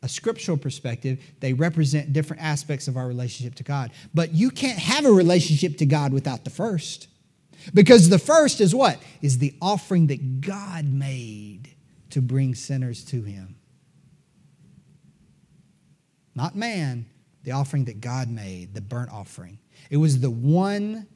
a 0.00 0.08
scriptural 0.08 0.56
perspective, 0.56 1.18
they 1.40 1.52
represent 1.52 2.12
different 2.12 2.40
aspects 2.40 2.86
of 2.86 2.96
our 2.96 3.08
relationship 3.08 3.56
to 3.56 3.64
God. 3.64 3.90
But 4.14 4.32
you 4.32 4.50
can't 4.50 4.78
have 4.78 5.04
a 5.04 5.10
relationship 5.10 5.76
to 5.78 5.86
God 5.86 6.12
without 6.12 6.44
the 6.44 6.50
first. 6.50 7.08
Because 7.74 8.08
the 8.08 8.18
first 8.18 8.60
is 8.60 8.72
what? 8.72 9.02
Is 9.22 9.38
the 9.38 9.54
offering 9.60 10.06
that 10.06 10.40
God 10.40 10.84
made 10.84 11.74
to 12.10 12.22
bring 12.22 12.54
sinners 12.54 13.04
to 13.06 13.22
Him. 13.22 13.56
Not 16.36 16.54
man, 16.54 17.06
the 17.42 17.50
offering 17.50 17.86
that 17.86 18.00
God 18.00 18.30
made, 18.30 18.74
the 18.74 18.80
burnt 18.80 19.10
offering. 19.10 19.58
It 19.90 19.96
was 19.96 20.20
the 20.20 20.30
one 20.30 21.08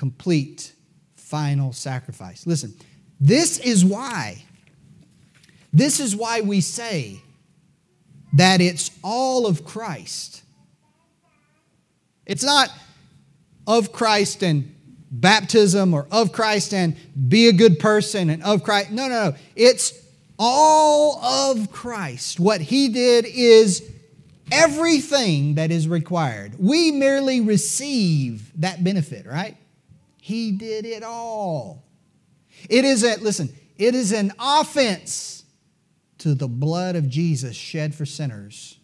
complete 0.00 0.72
final 1.14 1.74
sacrifice. 1.74 2.46
Listen, 2.46 2.72
this 3.20 3.58
is 3.58 3.84
why, 3.84 4.42
this 5.74 6.00
is 6.00 6.16
why 6.16 6.40
we 6.40 6.62
say 6.62 7.20
that 8.32 8.62
it's 8.62 8.92
all 9.04 9.46
of 9.46 9.62
Christ. 9.62 10.42
It's 12.24 12.42
not 12.42 12.70
of 13.66 13.92
Christ 13.92 14.42
and 14.42 14.74
baptism 15.10 15.92
or 15.92 16.06
of 16.10 16.32
Christ 16.32 16.72
and 16.72 16.96
be 17.28 17.48
a 17.48 17.52
good 17.52 17.78
person 17.78 18.30
and 18.30 18.42
of 18.42 18.62
Christ. 18.62 18.90
No, 18.92 19.06
no, 19.06 19.32
no. 19.32 19.36
It's 19.54 19.92
all 20.38 21.22
of 21.22 21.70
Christ. 21.70 22.40
What 22.40 22.62
he 22.62 22.88
did 22.88 23.26
is 23.26 23.86
everything 24.50 25.56
that 25.56 25.70
is 25.70 25.86
required. 25.86 26.54
We 26.58 26.90
merely 26.90 27.42
receive 27.42 28.50
that 28.62 28.82
benefit, 28.82 29.26
right? 29.26 29.58
He 30.20 30.52
did 30.52 30.84
it 30.84 31.02
all. 31.02 31.84
It 32.68 32.84
is 32.84 33.02
a, 33.04 33.16
listen, 33.16 33.48
it 33.76 33.94
is 33.94 34.12
an 34.12 34.32
offense 34.38 35.44
to 36.18 36.34
the 36.34 36.48
blood 36.48 36.96
of 36.96 37.08
Jesus 37.08 37.56
shed 37.56 37.94
for 37.94 38.04
sinners 38.04 38.78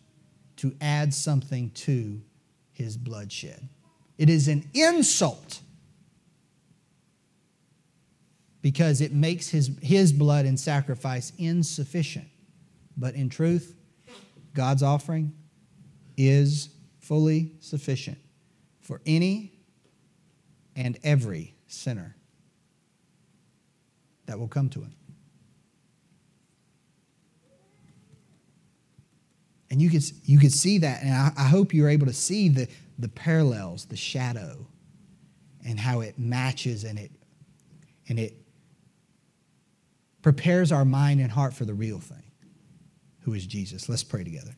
to 0.57 0.75
add 0.81 1.13
something 1.13 1.71
to 1.71 2.23
his 2.73 2.97
bloodshed. 2.97 3.69
It 4.17 4.31
is 4.31 4.49
an 4.49 4.69
insult 4.73 5.61
because 8.63 9.01
it 9.01 9.13
makes 9.13 9.51
his, 9.51 9.71
his 9.83 10.13
blood 10.13 10.47
and 10.47 10.59
sacrifice 10.59 11.33
insufficient. 11.39 12.27
But 12.97 13.15
in 13.15 13.29
truth, 13.29 13.75
God's 14.55 14.83
offering 14.83 15.35
is 16.17 16.71
fully 16.99 17.53
sufficient 17.61 18.19
for 18.81 19.03
any 19.05 19.56
and 20.77 20.99
every 21.03 21.57
sinner 21.67 22.15
that 24.27 24.39
will 24.39 24.49
come 24.49 24.69
to 24.69 24.81
him. 24.81 24.95
And 29.71 29.83
you 29.83 29.91
could, 29.91 30.05
you 30.25 30.39
could 30.39 30.53
see 30.53 30.79
that, 30.79 31.03
and 31.03 31.13
I, 31.13 31.33
I 31.37 31.49
hope 31.49 31.75
you're 31.75 31.89
able 31.89 32.07
to 32.07 32.13
see 32.13 32.49
the, 32.49 32.69
the 32.99 33.09
parallels, 33.09 33.87
the 33.87 33.97
shadow, 33.97 34.67
and 35.67 35.81
how 35.81 36.01
it 36.01 36.19
matches 36.19 36.85
and 36.85 36.99
it, 36.99 37.11
and 38.09 38.21
it 38.21 38.35
prepares 40.23 40.71
our 40.71 40.85
mind 40.85 41.21
and 41.21 41.31
heart 41.31 41.53
for 41.53 41.65
the 41.65 41.75
real 41.75 41.99
thing, 41.99 42.23
who 43.21 43.35
is 43.35 43.47
Jesus. 43.47 43.89
Let's 43.89 44.05
pray 44.05 44.23
together. 44.23 44.57